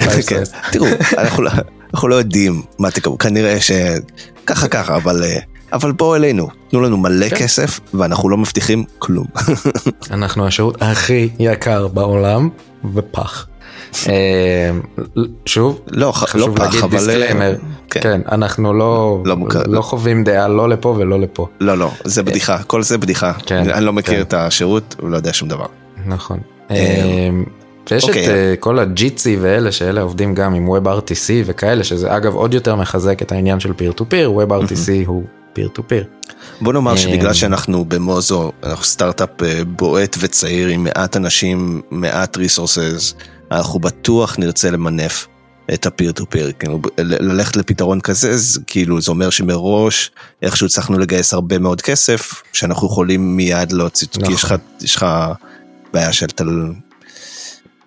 [0.28, 0.42] כן.
[0.72, 0.86] תראו,
[1.18, 1.50] אנחנו לא-
[1.94, 5.36] אנחנו לא יודעים מה תקבלו, כנראה שככה ככה, אבל אה,
[5.72, 7.36] אבל בואו אלינו, תנו לנו מלא כן.
[7.36, 9.26] כסף ואנחנו לא מבטיחים כלום.
[10.10, 12.48] אנחנו השירות הכי יקר בעולם
[12.94, 13.46] ופח.
[14.08, 14.70] אה,
[15.46, 16.82] שוב, לא, לא חשוב פח, להגיד.
[16.82, 17.54] אה, disclaimer,
[17.90, 18.00] כן.
[18.02, 22.22] כן, אנחנו לא לא מוכר- לא חווים דעה לא לפה ולא לפה, לא, לא, זה
[22.22, 23.32] בדיחה, כל זה בדיחה.
[23.46, 24.20] כן, אני לא מכיר כן.
[24.20, 25.66] את השירות, ולא יודע שום דבר.
[26.06, 26.38] נכון.
[26.70, 27.30] אה, אה,
[27.90, 28.28] ויש את אוקיי.
[28.28, 32.76] אה, כל ה Jitsi ואלה שאלה עובדים גם עם WebRTC וכאלה שזה אגב עוד יותר
[32.76, 36.04] מחזק את העניין של peer to peer, WebRTC הוא peer to peer.
[36.60, 42.36] בוא נאמר אה, שבגלל שאנחנו במוזו, אנחנו סטארט-אפ אה, בועט וצעיר עם מעט אנשים, מעט
[42.36, 43.14] resources,
[43.50, 45.26] אנחנו בטוח נרצה למנף
[45.74, 50.10] את ה peer to peer, כאילו ללכת לפתרון כזה, זה כאילו זה אומר שמראש
[50.42, 54.34] איכשהו הצלחנו לגייס הרבה מאוד כסף, שאנחנו יכולים מיד להוציא, כי נכון.
[54.34, 55.06] יש לך, יש לך
[55.92, 56.72] בעיה של תל...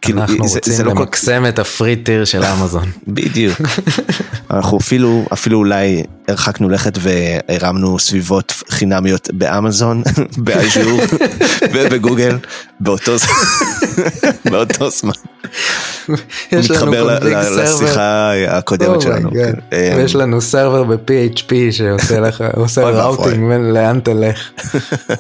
[0.04, 2.89] כאילו, אנחנו זה- רוצים זה לא כל- למקסם את ה free tier של אמזון.
[3.08, 3.62] בדיוק.
[4.52, 10.04] אנחנו אפילו, אפילו אולי הרחקנו לכת והרמנו סביבות חינמיות באמזון,
[10.38, 11.00] באז'ור
[11.74, 12.38] ובגוגל,
[12.80, 13.34] באותו זמן.
[14.52, 15.12] באותו זמן.
[16.52, 17.63] יש לנו קונפיג סרבר.
[17.63, 19.32] לשיחה הקודמת Oh שלנו.
[19.32, 19.54] כן.
[19.74, 22.82] אה, ויש לנו סרבר ב-PHP שעושה לך, עושה.
[22.84, 24.50] ראוטינג לאן תלך.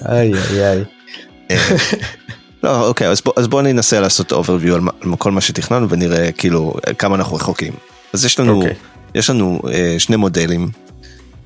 [0.09, 0.83] איי איי
[1.49, 1.57] איי.
[2.63, 5.89] לא, אוקיי, אז בוא- אז בואו ננסה לעשות overview על מה- על כל מה שתכננו
[5.89, 7.73] ונראה כאילו כמה אנחנו רחוקים.
[8.13, 8.73] אז יש לנו, אוקיי.
[9.15, 10.69] יש לנו אה, שני מודלים,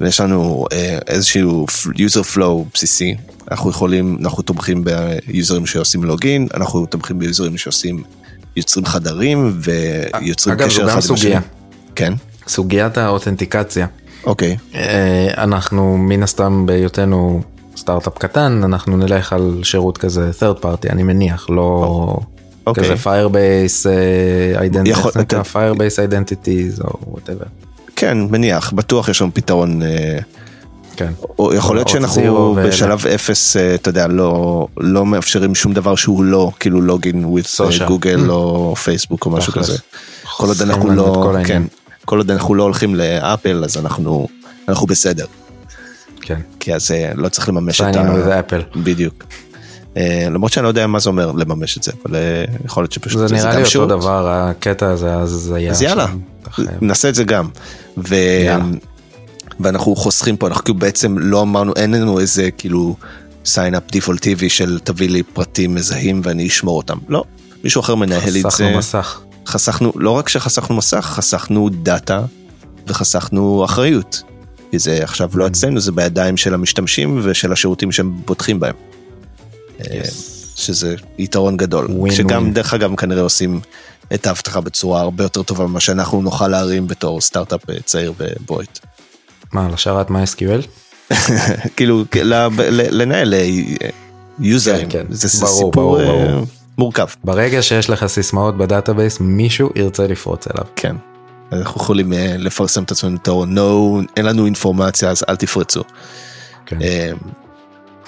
[0.02, 2.42] ויש לנו אה, איזשהו user flow
[2.74, 3.16] בסיסי.
[3.52, 4.84] אנחנו יכולים, אנחנו תומכים
[5.28, 8.04] ביוזרים שעושים לוגין, אנחנו תומכים ביוזרים שעושים,
[8.56, 11.18] יוצרים חדרים ויוצרים אגב, קשר זו גם אחד עם השני.
[11.18, 11.40] סוגיה.
[11.96, 12.14] כן,
[12.48, 13.88] סוגיית האותנטיקציה.
[14.24, 17.42] אוקיי, אה, אנחנו מן הסתם בהיותנו
[17.78, 22.18] סטארט-אפ קטן אנחנו נלך על שירות כזה third party אני מניח לא
[22.68, 22.84] אוקיי.
[22.84, 25.20] כזה firebase אה, identity?
[25.20, 27.46] אתה- firebase identities או whatever.
[27.96, 29.82] כן, מניח, בטוח יש לנו פתרון.
[29.82, 30.18] אה,
[30.96, 31.12] כן.
[31.40, 32.58] או יכול להיות שאנחנו.
[32.68, 37.26] בשלב אפס, אה, אתה יודע, לא, לא מאפשרים שום דבר שהוא לא כאילו לוגין
[37.58, 37.84] Social.
[37.88, 39.54] גוגל או פייסבוק או משהו.
[39.54, 39.78] כזה.
[40.38, 41.64] כל עוד אנחנו לא, כן.
[42.06, 44.28] כל עוד אנחנו לא הולכים לאפל אז אנחנו,
[44.70, 45.26] אנחנו בסדר.
[46.28, 46.42] כן.
[46.60, 48.02] כי אז אה, לא צריך לממש את ה...
[48.02, 48.78] with apple.
[48.78, 49.24] בדיוק.
[49.98, 52.92] אה, למרות שאני לא יודע מה זה אומר לממש את זה, אבל אה, יכול להיות
[52.92, 53.90] שפשוט זה נראה גם לי אותו שירות.
[53.90, 55.72] דבר הקטע הזה אז היה.
[55.72, 56.06] אז יאללה.
[56.82, 57.48] נעשה את זה גם.
[57.98, 58.16] ו...
[58.46, 58.66] יאללה.
[59.60, 62.96] ואנחנו חוסכים פה, אנחנו כאילו בעצם לא אמרנו, אין לנו איזה כאילו
[63.46, 66.98] sign up דפולטיבי של תביא לי פרטים מזהים ואני אשמור אותם.
[67.10, 67.24] לא,
[67.64, 68.44] מישהו אחר מנהל את זה.
[68.44, 69.20] חסכנו מסך.
[69.48, 72.22] חסכנו, לא רק שחסכנו מסך, חסכנו דאטה
[72.88, 74.22] וחסכנו אחריות.
[74.72, 75.38] כי זה עכשיו Mm.
[75.38, 78.76] לא אצלנו, זה בידיים של המשתמשים ושל השירותים שהם בוטחים בהם.
[79.92, 80.02] אה,
[80.56, 81.88] שזה יתרון גדול.
[82.12, 83.60] שגם דרך אגב כנראה עושים
[84.14, 88.80] את האבטחה בצורה הרבה יותר טובה ממה שאנחנו נוכל להרים בתור סטארט-אפ אה, צעיר ובועט.
[89.54, 90.68] מה לשרת MySQL?
[91.76, 93.34] כאילו ל- ל- לנהל
[94.40, 96.46] יוזרים, כן, זה ברור, סיפור ברור, ברור.
[96.78, 97.06] מורכב.
[97.24, 100.66] ברגע שיש לך סיסמאות ב database מישהו ירצה לפרוץ אליו.
[100.76, 100.96] כן.
[101.52, 105.84] אנחנו יכולים אה, לפרסם את עצמנו בתור no, אין לנו אינפורמציה אז אל תפרצו.
[106.66, 106.82] כן.
[106.82, 107.12] אה,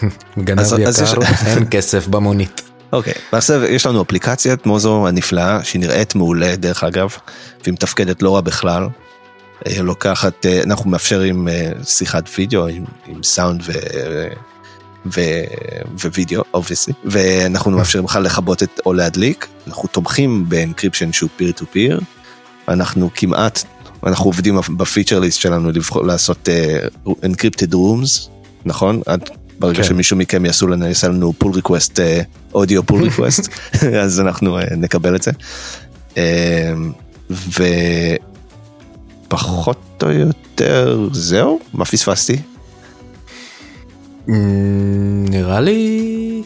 [0.38, 2.62] גנב אז- אז יקר, יש- אין כסף במונית.
[2.93, 7.10] אוקיי, ועכשיו יש לנו אפליקציית מוזו הנפלאה שהיא נראית מעולה דרך אגב,
[7.63, 8.88] והיא מתפקדת לא רע בכלל.
[9.67, 11.47] אה, לוקחת, אה, אנחנו מאפשרים
[11.84, 13.71] שיחת וידאו עם, עם סאונד ו...
[15.06, 15.21] ו...
[16.13, 21.52] ווידאו, obviously, ואנחנו מאפשרים לך לכבות את או להדליק, אנחנו תומכים ב encryption שהוא peer
[21.52, 22.00] to peer,
[22.70, 23.63] אנחנו כמעט,
[24.04, 26.50] אנחנו עובדים ב feature list שלנו לבחור, לעשות
[27.23, 28.29] encrypted rooms,
[28.65, 29.02] נכון?
[29.06, 29.84] עד ברגע כן.
[29.84, 32.00] שמישהו מכם יעשו לנו, יעשה לנו pull request,
[32.54, 33.50] אודיו pull request,
[34.04, 35.32] אז אנחנו אה, נקבל את זה.
[36.17, 36.74] אה,
[39.28, 42.38] ופחות או יותר זהו, מה פספסתי?
[44.30, 46.44] אמ, נראה לי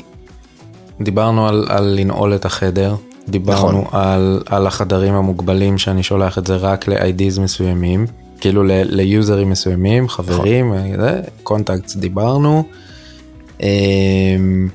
[1.01, 2.95] דיברנו על, על לנעול את החדר
[3.27, 3.99] דיברנו נכון.
[4.01, 8.05] על, על החדרים המוגבלים שאני שולח את זה רק ל-IDs מסוימים
[8.39, 11.21] כאילו ליוזרים מסוימים חברים נכון.
[11.43, 12.63] contacts דיברנו.
[13.61, 14.67] אמ,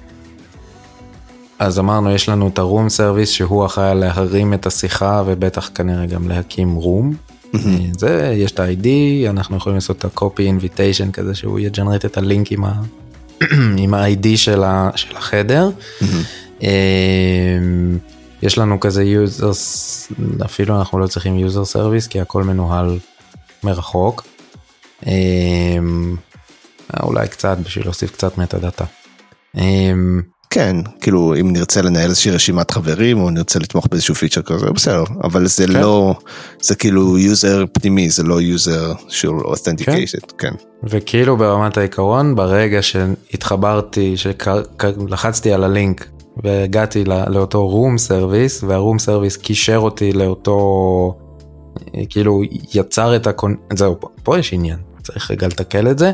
[1.59, 6.07] אז אמרנו יש לנו את ה room service שהוא אחראי להרים את השיחה ובטח כנראה
[6.07, 7.15] גם להקים room.
[7.99, 8.87] זה יש את ה-ID
[9.29, 12.83] אנחנו יכולים לעשות את ה-copy invitation כזה שהוא יג'נרט את הלינק עם, ה-
[13.83, 15.71] עם ה-ID של, ה- של החדר.
[18.43, 20.13] יש לנו כזה users
[20.45, 22.99] אפילו אנחנו לא צריכים user service כי הכל מנוהל
[23.63, 24.25] מרחוק.
[25.07, 26.17] אמ,
[27.03, 28.85] אולי קצת בשביל להוסיף קצת metadata.
[29.57, 34.71] אמ, כן, כאילו אם נרצה לנהל איזושהי רשימת חברים או נרצה לתמוך באיזשהו feature כזה,
[34.71, 35.73] בסדר, אבל זה כן.
[35.73, 36.15] לא,
[36.61, 40.53] זה כאילו user פנימי, זה לא user שהוא authenticated, כן.
[40.85, 46.09] וכאילו ברמת העיקרון ברגע שהתחברתי שלחצתי על הלינק
[46.45, 50.59] והגעתי לא- לאותו room service וה room service קישר אותי לאותו
[51.95, 52.41] אה, כאילו
[52.75, 53.55] יצר את הקונ...
[53.75, 56.13] זהו פה, פה יש עניין צריך רגע לתקל את זה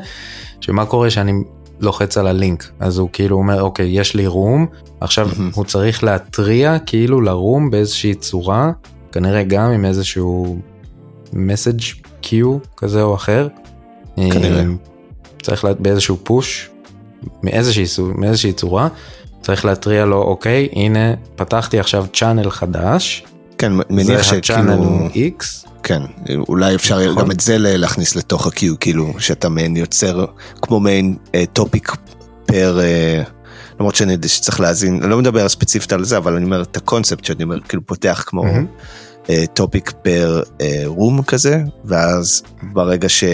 [0.60, 1.32] שמה קורה שאני
[1.80, 4.66] לוחץ על הלינק אז הוא כאילו אומר אוקיי יש לי room
[5.00, 5.50] עכשיו מהמם.
[5.54, 8.72] הוא צריך להתריע כאילו ל room באיזושהי צורה
[9.12, 10.58] כנראה גם עם איזשהו
[11.32, 11.80] message
[12.20, 13.48] queue כזה או אחר.
[14.16, 14.60] כנראה.
[14.60, 14.64] אה,
[15.42, 16.70] צריך לה- באיזשהו push
[17.42, 18.88] מאיזושהי, מאיזושהי צורה
[19.45, 23.24] צריך להתריע לו אוקיי הנה פתחתי עכשיו channel חדש
[23.59, 26.03] כן, מניח זה ה channel שכאילו, X כן,
[26.49, 27.24] אולי אפשר נכון.
[27.24, 30.24] גם את זה להכניס לתוך ה-Q, כאילו שאתה מעין יוצר
[30.62, 31.16] כמו מעין
[31.52, 31.92] topic
[32.46, 33.22] per, אה,
[33.80, 36.76] למרות שאני יודע שצריך להאזין, אני לא מדבר ספציפית על זה, אבל אני אומר את
[36.76, 38.45] הקונספט שאני אומר, כאילו פותח כמו.
[39.55, 40.42] topic per
[40.86, 43.24] רום כזה, ואז ברגע ש...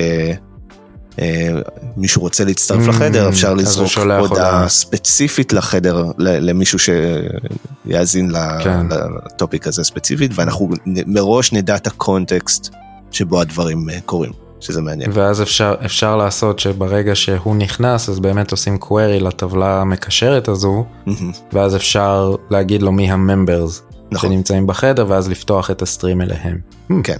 [1.21, 1.49] אה,
[1.97, 4.69] מישהו רוצה להצטרף Mm, לחדר אפשר לזרוק הודעה.
[4.69, 8.33] ספציפית לחדר למישהו שיאזין
[8.65, 8.87] כן.
[9.27, 12.75] לטופיק הזה ספציפית ואנחנו מראש נדע את הקונטקסט
[13.11, 15.11] שבו הדברים אה, קורים שזה מעניין.
[15.15, 21.33] ואז אפשר אפשר לעשות שברגע שהוא נכנס אז באמת עושים query לטבלה המקשרת הזו מהמם,
[21.53, 26.59] ואז אפשר להגיד לו מי הממברס נכון, שנמצאים בחדר ואז לפתוח את ה stream אליהם.
[27.05, 27.17] כן.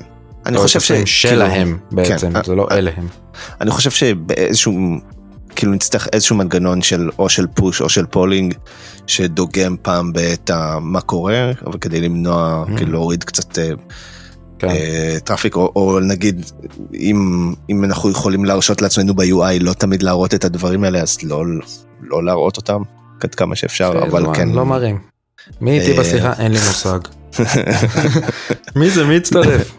[0.51, 0.93] אני חושב ש...
[0.93, 3.09] כאילו, שלהם בעצם כן, זה לא אה, אליהם.
[3.61, 4.73] אני חושב שבאיזשהו,
[5.57, 8.55] כאילו נצטרך איזשהו מנגנון של או של push או של polling
[9.07, 12.77] שדוגם פעם בעת מה קורה, אבל כדי למנוע, Mm.
[12.77, 13.71] כאילו להוריד קצת אה,
[14.59, 14.69] כן.
[14.69, 16.45] אה, traffic, או, או נגיד
[16.95, 21.45] אם, אם אנחנו יכולים להרשות לעצמנו ב-UI לא תמיד להראות את הדברים האלה, אז לא,
[22.03, 22.83] לא להראות אותם
[23.21, 24.49] עד כמה שאפשר, אבל כן.
[24.49, 24.99] לא מראים.
[25.61, 26.99] מי איתי אה, בשיחה אין לי מושג.
[28.77, 29.73] מי זה מי הצטרף?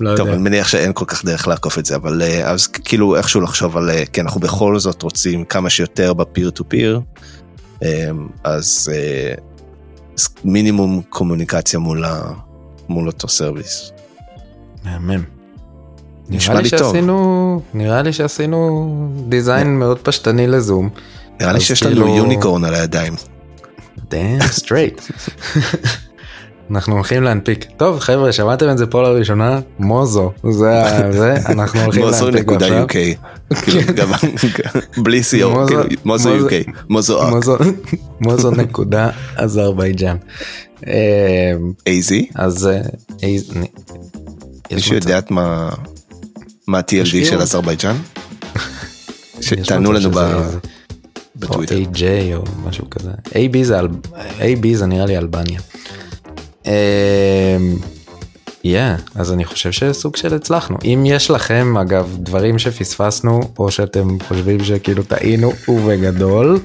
[0.00, 0.32] לא טוב, יודע.
[0.32, 3.76] אני מניח שאין כל כך דרך לעקוף את זה, אבל אה, אז כאילו איכשהו לחשוב
[3.76, 7.00] על, אה, כן, אנחנו בכל זאת רוצים כמה שיותר ב peer to peer,
[8.44, 9.34] אז אה,
[10.44, 12.22] מינימום קומוניקציה מול, ה,
[12.88, 13.92] מול אותו service.
[14.84, 15.22] מהמם.
[16.28, 16.92] נשמע נראה לי לי טוב.
[16.92, 18.88] שעשינו נראה לי שעשינו
[19.28, 20.88] design מאוד פשטני ל Zoom.
[21.40, 23.14] נראה לי שיש כאילו- לנו unicorn על הידיים.
[24.10, 25.00] damn straight.
[26.70, 27.64] אנחנו הולכים להנפיק.
[27.76, 32.66] טוב חבר'ה שמעתם את זה פה לראשונה מוזו זה זה אנחנו הולכים מוזו להנפיק נקודה
[32.66, 32.86] עכשיו.
[32.86, 33.16] UK,
[33.64, 34.12] כאילו, גם-
[35.02, 37.56] בלי CO, מוזו- כאילו, UK, מוזו
[38.20, 40.16] מוזו- נקודה אזרבייג'אן.
[40.86, 41.52] אה,
[41.88, 42.72] AZ, אז אה,
[43.24, 43.28] אה,
[44.72, 45.70] מישהו מצב- יודע את מה
[46.68, 47.26] מה תשאירו.
[47.26, 47.96] של אזרבייג'אן?
[49.40, 50.42] שתענו לנו ב-
[51.36, 51.76] בטוויטר.
[51.76, 52.02] או AJ
[52.34, 53.10] או משהו כזה.
[54.40, 55.60] AB זה נראה לי אלבניה.
[56.66, 57.62] כן,
[59.14, 60.76] אז אני חושב שסוג של הצלחנו.
[60.84, 66.58] אם יש לכם אגב דברים שפספסנו או שאתם חושבים שכאילו טעינו ובגדול,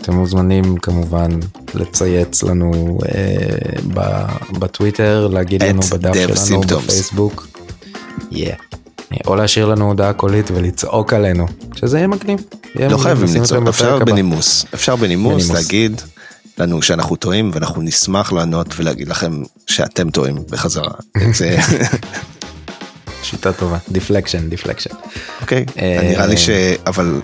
[0.00, 1.28] אתם מוזמנים כמובן
[1.74, 3.36] לצייץ לנו אה,
[3.94, 4.26] ב-
[4.58, 6.74] בטוויטר, להגיד לנו בדף שלנו symptoms.
[6.76, 7.46] בפייסבוק.
[8.32, 8.36] Yeah.
[9.26, 12.40] או להשאיר לנו הודעה קולית ולצעוק עלינו, שזה יהיה מגניב.
[12.74, 13.98] יהיה לא מגניב, חייבים לצעוק, אפשר.
[13.98, 15.50] בנימוס, אפשר בנימוס בנימוס.
[15.50, 16.00] להגיד
[16.58, 20.90] לנו שאנחנו טועים ואנחנו נשמח לענות ולהגיד לכם שאתם טועים בחזרה.
[21.38, 21.58] זה-
[23.22, 24.90] שיטה טובה, deflection, deflection.
[25.40, 26.48] אוקיי, אה, נראה לי ש...
[26.86, 27.20] אבל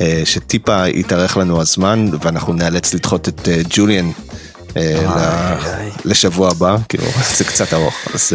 [0.00, 4.10] אה, שטיפה יתארך לנו הזמן ואנחנו נאלץ לדחות את אה, ג'וליאן.
[6.04, 7.04] לשבוע הבא, כאילו
[7.36, 8.32] זה קצת ארוך, אז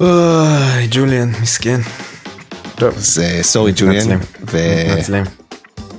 [0.00, 1.80] אוי, ג'וליאן, מסכן.
[2.76, 4.18] טוב, אז סורי ג'וליאן.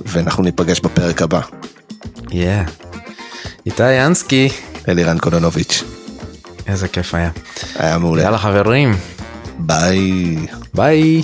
[0.06, 1.40] ואנחנו ניפגש בפרק הבא.
[2.30, 2.62] יא.
[3.66, 4.48] איתי אנסקי,
[4.88, 5.84] אלירן קולונוביץ',
[6.66, 7.30] איזה כיף היה.
[7.76, 8.22] היה מעולה.
[8.22, 8.92] יאללה חברים,
[9.58, 10.36] ביי.
[10.74, 11.22] ביי.